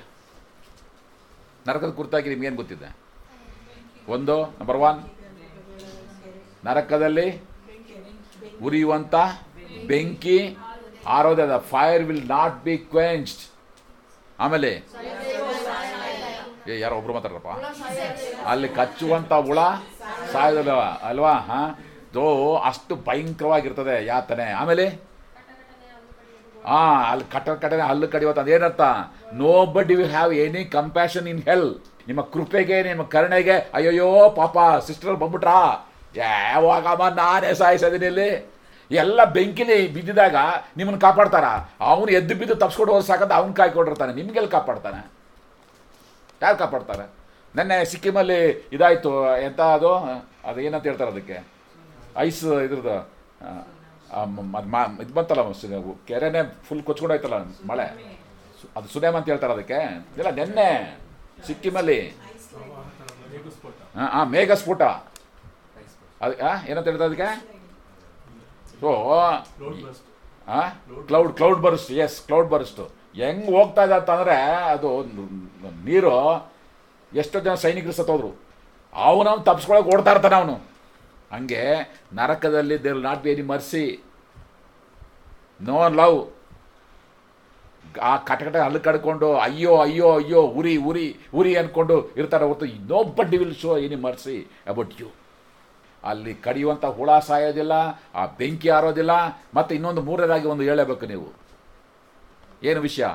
ನರಕದ 1.68 1.92
ಕುರಿತಾಗಿ 2.00 2.28
ನಿಮ್ಗೆ 2.34 2.48
ಏನು 2.50 2.60
ಗೊತ್ತಿದೆ? 2.62 2.90
ಒಂದು 4.16 4.36
ನಂಬರ್ 4.60 4.80
ಒನ್ 4.90 5.00
ನರಕದಲ್ಲಿ 6.68 7.28
ಉರಿಯುವಂಥ 8.68 9.16
ಬೆಂಕಿ 9.90 10.40
ಆರೋದ 11.16 11.58
fire 11.72 12.04
will 12.10 12.26
not 12.36 12.56
be 12.68 12.76
quenched 12.94 13.44
ಆಮೇಲೆ 14.46 14.72
ಏ 16.68 16.80
ಯಾರೋ 16.80 16.96
ಒಬ್ರು 16.96 17.14
ಮಾತಾಡ್ರಪ್ಪ. 17.14 17.48
ಅಲ್ಲಿ 18.46 18.70
ಕಚ್ಚುವಂಥ 18.70 19.34
ಹುಳ 19.34 19.60
ಸಾಯೋದಿಲ್ಲ 20.32 20.72
ಅಲ್ವಾ? 21.00 21.32
ಹಾ? 21.32 21.80
ದೋ 22.14 22.56
ಅಷ್ಟು 22.56 22.96
ಭಯಂಕರವಾಗಿರ್ತದೆ 22.96 24.06
ಯಾತನೆ. 24.06 24.52
ಆಮೇಲೆ? 24.52 25.00
ಆ 26.66 27.10
ಅಲ್ಲಿ 27.12 27.32
ಕಟ್ಟ 27.32 27.50
ಕಟ್ಟನೆ 27.50 27.82
ಹಲ್ಲು 27.82 28.08
ಕಡಿಯೋತ 28.08 28.40
ಅದೇನರ್ಥ 28.40 28.82
nobody 29.66 29.92
you 29.92 30.06
have 30.06 30.34
any 30.34 30.66
compassion 30.66 31.28
in 31.28 31.44
hell 31.44 31.76
ನಿಮ್ಮ 32.08 32.22
ಕೃಪೆಗೆ 32.22 32.84
ನಿಮ್ಮ 32.84 33.04
ಕರುಣೆಗೆ. 33.04 33.58
ಅಯ್ಯಯ್ಯೋ 33.74 34.30
ಪಾಪ 34.30 34.58
ಸಿಸ್ಟರ್ 34.86 35.16
ಬಂದ್ಬಿಟ್ರಾ? 35.16 35.90
ಯಾವಾಗಮ್ಮ 36.16 37.08
ನಾನೇ 37.08 37.54
ಸಾಯಿಸೋದಿನಿ 37.54 38.06
ಇಲ್ಲಿ? 38.06 38.52
ಎಲ್ಲ 38.92 39.24
ಬೆಂಕಿಲಿ 39.24 39.88
ಬಿದ್ದಿದಾಗ 39.88 40.36
ನಿಮ್ಮನ್ನು 40.78 41.02
ಕಾಪಾಡ್ತಾರ? 41.02 41.46
ಅವನು 41.82 42.12
ಎದ್ದು 42.12 42.36
ಬಿದ್ದು 42.36 42.56
ತಪ್ಸ್ಕೊಂಡು 42.56 42.94
ಹೋಗಿ 42.94 43.08
ಸಾಕಂತ 43.08 43.32
ಅವ್ನು 43.32 43.54
ಕಾಯ್ಕೊಂಡಿರ್ತಾನೆ. 43.54 44.14
ನಿಮ್ಗೆಲ್ಲಿ 44.14 44.52
ಕಾಪಾಡ್ತಾನೆ. 44.52 45.17
ಯಾರು 46.42 46.58
ಕಾಪಾಡ್ತಾರೆ? 46.62 47.06
ನೆನ್ನೆ 47.56 47.78
ಸಿಕ್ಕಿಮಲ್ಲಿ 47.92 48.40
ಇದಾಯಿತು 48.76 49.12
ಎಂತ 49.46 49.62
ಅದು 49.78 49.92
ಅದು 50.50 50.60
ಏನಂತ 50.68 50.84
ಹೇಳ್ತಾರೆ 50.90 51.12
ಅದಕ್ಕೆ? 51.12 51.38
ಐಸ್ 52.26 52.44
ಇದ್ರದ್ದು 52.66 52.98
ಇದು 55.04 55.14
ಬಂತಲ್ಲ 55.18 55.42
ಕೆರೆನೇ 56.10 56.42
ಫುಲ್ 56.68 56.84
ಕೊಚ್ಕೊಂಡೋಯ್ತಲ್ಲ 56.88 57.38
ಮಳೆ. 57.72 57.88
ಅದು 58.78 58.88
ಸುನೇಮ 58.94 59.16
ಅಂತ 59.20 59.28
ಹೇಳ್ತಾರೆ 59.34 59.54
ಅದಕ್ಕೆ? 59.58 59.80
ಇಲ್ಲ 60.20 60.30
ನೆನ್ನೆ 60.40 60.70
ಸಿಕ್ಕಿಮಲ್ಲಿ 61.48 62.00
ಹಾಂ 63.98 64.10
ಹಾಂ 64.16 64.26
ಮೇಘ 64.36 64.52
ಸ್ಫೋಟ. 64.62 64.82
ಅದು 66.24 66.34
ಏನಂತ 66.70 66.86
ಹೇಳ್ತಾರೆ 66.92 67.10
ಅದಕ್ಕೆ? 67.12 67.30
ಸೊ 68.82 68.90
ಹಾಂ 70.50 70.68
cloud 71.08 71.32
cloud 71.38 71.62
burst 71.66 71.92
as 72.06 72.18
cloud 72.28 72.50
burst 72.54 72.82
ಹೆಂಗ್ 73.20 73.50
ಹೋಗ್ತಾ 73.58 73.84
ಇದೆ 73.88 73.96
ಅಂತಂದರೆ 74.00 74.38
ಅದು 74.74 74.90
ನೀರು 75.88 76.14
ಎಷ್ಟೋ 77.12 77.38
ಜನ 77.46 77.56
ಸೈನಿಕರು 77.66 77.96
ಸತ್ತೋದ್ರು 78.00 78.32
ಅವನವ್ನು 78.94 79.44
ತಪ್ಸ್ಕೊಳಕ್ 79.50 79.90
ಓಡ್ತಾ 79.94 80.12
ಇರ್ತಾನೆ 80.16 80.36
ಅವನು. 80.40 80.56
ಹಂಗೆ 81.36 81.62
ನರಕದಲ್ಲಿ 82.18 82.76
there 82.84 83.00
not 83.08 83.22
be 83.24 83.30
any 83.36 83.46
mercy 83.52 83.86
no 85.68 85.78
love 86.00 86.20
ಆ 88.10 88.12
ಕಟಕಟ 88.30 88.56
ಹಲ್ಲು 88.66 88.80
ಕಡ್ಕೊಂಡು, 88.88 89.28
ಅಯ್ಯೋ 89.46 89.72
ಅಯ್ಯೋ 89.84 90.08
ಅಯ್ಯೋ, 90.18 90.42
ಉರಿ 90.60 90.74
ಉರಿ 90.90 91.06
ಉರಿ 91.40 91.52
ಅನ್ಕೊಂಡು 91.62 91.96
ಇರ್ತಾರೆ 92.20 92.46
ಹೊರತು 92.50 92.66
nobody 93.18 93.38
will 93.42 93.56
show 93.62 93.72
any 93.86 93.98
mercy 94.06 94.36
about 94.72 94.94
you 95.02 95.10
ಅಲ್ಲಿ 96.04 96.34
ಕಡಿಯುವಂಥ 96.46 96.86
ಹುಳ 96.98 97.12
ಸಾಯೋದಿಲ್ಲ, 97.30 97.74
ಆ 98.20 98.24
ಬೆಂಕಿ 98.40 98.70
ಆರೋದಿಲ್ಲ, 98.78 99.14
ಮತ್ತು 99.58 99.72
ಇನ್ನೊಂದು 99.78 100.02
ಮೂರನೇದಾಗಿ 100.08 100.48
ಒಂದು 100.54 100.66
ಹೇಳಬೇಕು 100.70 101.06
ನೀವು. 101.14 101.28
ಏನು 102.70 102.80
ವಿಷಯ? 102.88 103.08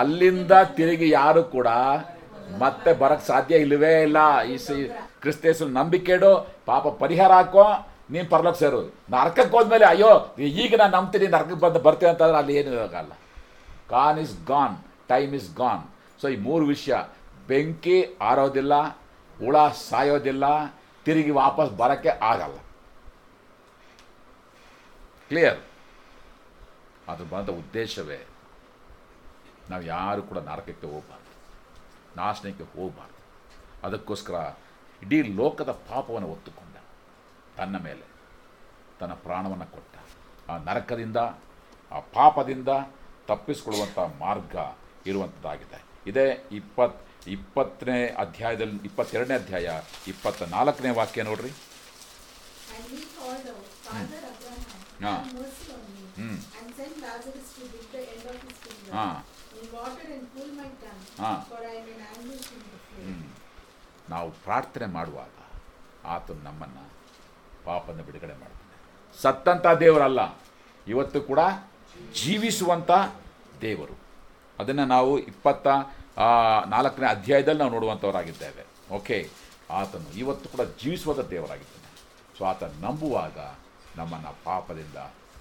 ಅಲ್ಲಿಂದ 0.00 0.52
ತಿರುಗಿ 0.78 1.08
ಯಾರು 1.18 1.42
ಕೂಡ 1.56 1.68
ಮತ್ತೆ 2.62 2.90
ಬರಕ್ 3.00 3.24
ಸಾಧ್ಯ 3.30 3.62
ಇಲ್ಲವೇ 3.64 3.92
ಇಲ್ಲ. 4.06 4.18
ಈ 4.52 4.56
ಕ್ರಿಸ್ತೇಸು 5.22 5.64
ನಂಬಿಕೆ 5.78 6.14
ಇಡು, 6.18 6.32
ಪಾಪ 6.70 6.88
ಪರಿಹಾರ 7.02 7.32
ಹಾಕೋ, 7.38 7.64
ನೀನ್ 8.12 8.28
ಪರ್ಲೋಕ್ 8.34 8.58
ಸೇರು. 8.60 8.80
ನರಕಕ್ಕೆ 9.14 9.54
ಹೋದ್ಮೇಲೆ, 9.56 9.86
ಅಯ್ಯೋ 9.92 10.12
ಈಗ 10.62 10.72
ನಾನು 10.80 10.92
ನಂಬ್ತೀನಿ, 10.96 11.26
ನರಕಕ್ಕೆ 11.34 11.62
ಬಂದು 11.66 11.80
ಬರ್ತೀನಿ 11.86 12.10
ಅಂತಂದ್ರೆ 12.12 12.38
ಅಲ್ಲಿ 12.42 12.54
ಏನು 12.60 12.70
ಆಗಲ್ಲ 12.86 13.12
con 13.94 14.18
is 14.24 14.34
gone 14.52 14.74
time 15.12 15.32
is 15.40 15.50
gone 15.60 15.82
so 16.20 16.26
ಈ 16.34 16.36
ಮೂರು 16.48 16.64
ವಿಷಯ, 16.74 16.96
ಬೆಂಕಿ 17.50 17.98
ಆರೋದಿಲ್ಲ, 18.30 18.74
ಹುಳ 19.40 19.56
ಸಾಯೋದಿಲ್ಲ, 19.88 20.44
ತಿರುಗಿ 21.06 21.32
ವಾಪಸ್ 21.42 21.70
ಬರೋಕ್ಕೆ 21.80 22.12
ಆಗಲ್ಲ. 22.30 22.56
ಕ್ಲಿಯರ್ 25.30 25.58
ಅದು 27.10 27.24
ಬಂದ 27.24 27.48
ಉದ್ದೇಶವೇ 27.48 28.20
ನಾವು 29.70 29.82
ಯಾರು 29.82 30.22
ಕೂಡ 30.22 30.38
ನರಕಕ್ಕೆ 30.38 30.86
ಹೋಗಬಾರ್ದು. 30.86 31.30
ನಾಶನಕ್ಕೆ 32.16 32.64
ಹೋಗಬಾರ್ದು. 32.64 33.18
ಅದಕ್ಕೋಸ್ಕರ 33.86 34.36
ಇಡೀ 35.02 35.22
ಲೋಕದ 35.22 35.70
ಪಾಪವನ್ನು 35.70 36.28
ಒತ್ತುಕೊಂಡ 36.28 36.76
ತನ್ನ 37.56 37.76
ಮೇಲೆ 37.78 38.06
ತನ್ನ 39.00 39.14
ಪ್ರಾಣವನ್ನು 39.26 39.66
ಕೊಟ್ಟ. 39.66 39.94
ಆ 40.50 40.56
ನರಕದಿಂದ 40.58 41.16
ಆ 41.90 42.00
ಪಾಪದಿಂದ 42.12 42.68
ತಪ್ಪಿಸಿಕೊಳ್ಳುವಂಥ 43.28 43.98
ಮಾರ್ಗ 43.98 44.56
ಇರುವಂಥದ್ದಾಗಿದೆ 45.06 45.78
ಇದೇ 46.06 46.26
ಇಪ್ಪತ್ 46.52 46.98
ಇಪ್ಪತ್ತನೇ 47.26 48.06
ಅಧ್ಯಾಯದಲ್ಲಿ 48.06 48.78
ಇಪ್ಪತ್ತೆರಡನೇ 48.84 49.34
ಅಧ್ಯಾಯ 49.34 49.68
ಇಪ್ಪತ್ತ 50.08 50.42
ನಾಲ್ಕನೇ 50.42 50.90
ವಾಕ್ಯ 50.90 51.22
ನೋಡ್ರಿ. 51.22 51.52
And 55.00 55.20
ನಾವು 64.08 64.30
ಪ್ರಾರ್ಥನೆ 64.30 64.86
ಮಾಡುವಾಗ 64.86 65.34
ಆತನು 66.04 66.42
ನಮ್ಮನ್ನು 66.42 66.84
ಪಾಪನ 67.64 68.00
ಬಿಡುಗಡೆ 68.02 68.32
ಮಾಡ್ತಾನೆ. 68.32 68.56
ಸತ್ತಂಥ 69.22 69.66
ದೇವರಲ್ಲ 69.80 70.20
ಇವತ್ತು 70.86 71.20
ಕೂಡ 71.20 71.40
ಜೀವಿಸುವಂಥ 72.14 72.90
ದೇವರು. 73.60 73.96
ಅದನ್ನು 74.58 74.84
ನಾವು 74.86 75.18
ಇಪ್ಪತ್ತ 75.18 75.66
ಆ, 76.16 76.28
ನಾಲ್ಕನೇ 76.64 77.06
ಅಧ್ಯಾಯದಲ್ಲಿ 77.06 77.58
ನಾವು 77.58 77.72
ನೋಡುವಂಥವರಾಗಿದ್ದೇವೆ 77.72 78.64
ಓಕೆ? 78.90 79.30
ಆತನು 79.70 80.18
ಇವತ್ತು 80.18 80.48
ಕೂಡ 80.48 80.60
ಜೀವಿಸುವಂಥ 80.80 81.20
ದೇವರಾಗಿದ್ದಾನೆ. 81.30 81.88
ಸೊ 82.38 82.44
ಆತ 82.44 82.64
ನಂಬುವಾಗ 82.80 83.38
ನಮ್ಮನ್ನು 83.96 84.44
ಪಾಪದಿಂದ 84.44 84.98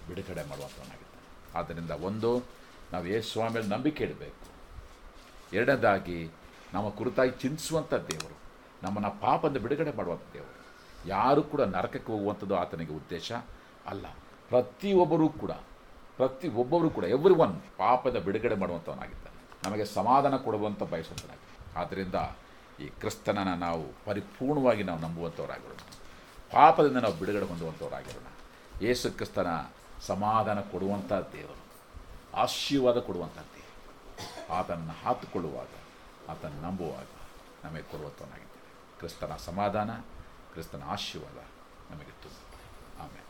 ಬಿಡುಗಡೆ 0.07 0.49
ಮಾಡುವಂಥವನಾಗಿದ್ದಾನೆ 0.49 1.25
ಆದ್ದರಿಂದ 1.55 1.91
ಒಂದು 1.91 2.29
ನಾವು 2.93 3.05
ಯೇಸು 3.05 3.29
ಸ್ವಾಮಿಯಲ್ಲಿ 3.31 3.71
ನಂಬಿಕೆ 3.75 4.03
ಇಡಬೇಕು. 4.03 4.47
ಎರಡನೇದಾಗಿ, 5.53 6.31
ನಮ್ಮ 6.73 6.89
ಕುರಿತಾಗಿ 6.89 7.31
ಚಿಂತಿಸುವಂಥ 7.31 7.93
ದೇವರು, 7.93 8.37
ನಮ್ಮನ್ನು 8.83 9.21
ಪಾಪದ 9.21 9.57
ಬಿಡುಗಡೆ 9.57 9.97
ಮಾಡುವಂಥ 9.97 10.21
ದೇವರು. 10.33 10.59
ಯಾರು 11.07 11.41
ಕೂಡ 11.41 11.61
ನರಕಕ್ಕೆ 11.61 12.11
ಹೋಗುವಂಥದ್ದು 12.11 12.55
ಆತನಿಗೆ 12.55 12.93
ಉದ್ದೇಶ 12.93 13.31
ಅಲ್ಲ. 13.87 14.05
ಪ್ರತಿಯೊಬ್ಬರೂ 14.49 15.29
ಕೂಡ 15.29 15.51
ಪ್ರತಿ 16.17 16.47
ಒಬ್ಬರು 16.47 16.89
ಕೂಡ 16.89 17.03
ಎವ್ರಿ 17.03 17.33
ಒನ್ 17.33 17.61
ಪಾಪದ 17.77 18.17
ಬಿಡುಗಡೆ 18.17 18.55
ಮಾಡುವಂಥವನಾಗಿದ್ದಾನೆ 18.55 19.69
ನಮಗೆ 19.69 19.85
ಸಮಾಧಾನ 19.85 20.37
ಕೊಡುವಂಥ 20.37 20.83
ಬಯಸುವಂಥನಾಗಿ 20.83 21.45
ಆದ್ದರಿಂದ 21.75 22.15
ಈ 22.79 22.87
ಕ್ರಿಸ್ತನನ್ನು 22.87 23.55
ನಾವು 23.55 23.83
ಪರಿಪೂರ್ಣವಾಗಿ 24.05 24.83
ನಾವು 24.83 24.99
ನಂಬುವಂಥವರಾಗಿರೋಣ. 24.99 25.77
ಪಾಪದಿಂದ 26.51 26.97
ನಾವು 26.97 27.13
ಬಿಡುಗಡೆ 27.19 27.45
ಹೊಂದುವಂಥವರಾಗಿರೋಣ. 27.45 28.27
ಯೇಸು 28.85 29.11
ಕ್ರಿಸ್ತನ 29.11 29.47
ಸಮಾಧಾನ 30.01 30.59
ಕೊಡುವಂಥ 30.59 31.11
ದೇವರು. 31.13 31.58
ಆಶೀರ್ವಾದ 32.33 32.99
ಕೊಡುವಂಥದ್ದೇ 32.99 33.63
ಆತನ್ನು 34.53 35.05
ಹಾತುಕೊಳ್ಳುವಾಗ, 35.05 35.73
ಆತನ 36.29 36.53
ನಂಬುವಾಗ 36.61 37.07
ನಮಗೆ 37.63 37.83
ಕೊಡುವಂಥವನಾಗಿದ್ದೇವೆ 37.83 38.97
ಕ್ರಿಸ್ತನ 38.97 39.35
ಸಮಾಧಾನ, 39.35 39.91
ಕ್ರಿಸ್ತನ 40.51 40.83
ಆಶೀರ್ವಾದ 40.87 41.39
ನಮಗೆ 41.91 42.13
ತುಂಬ 42.23 42.35
ಆಮೇಲೆ 43.03 43.28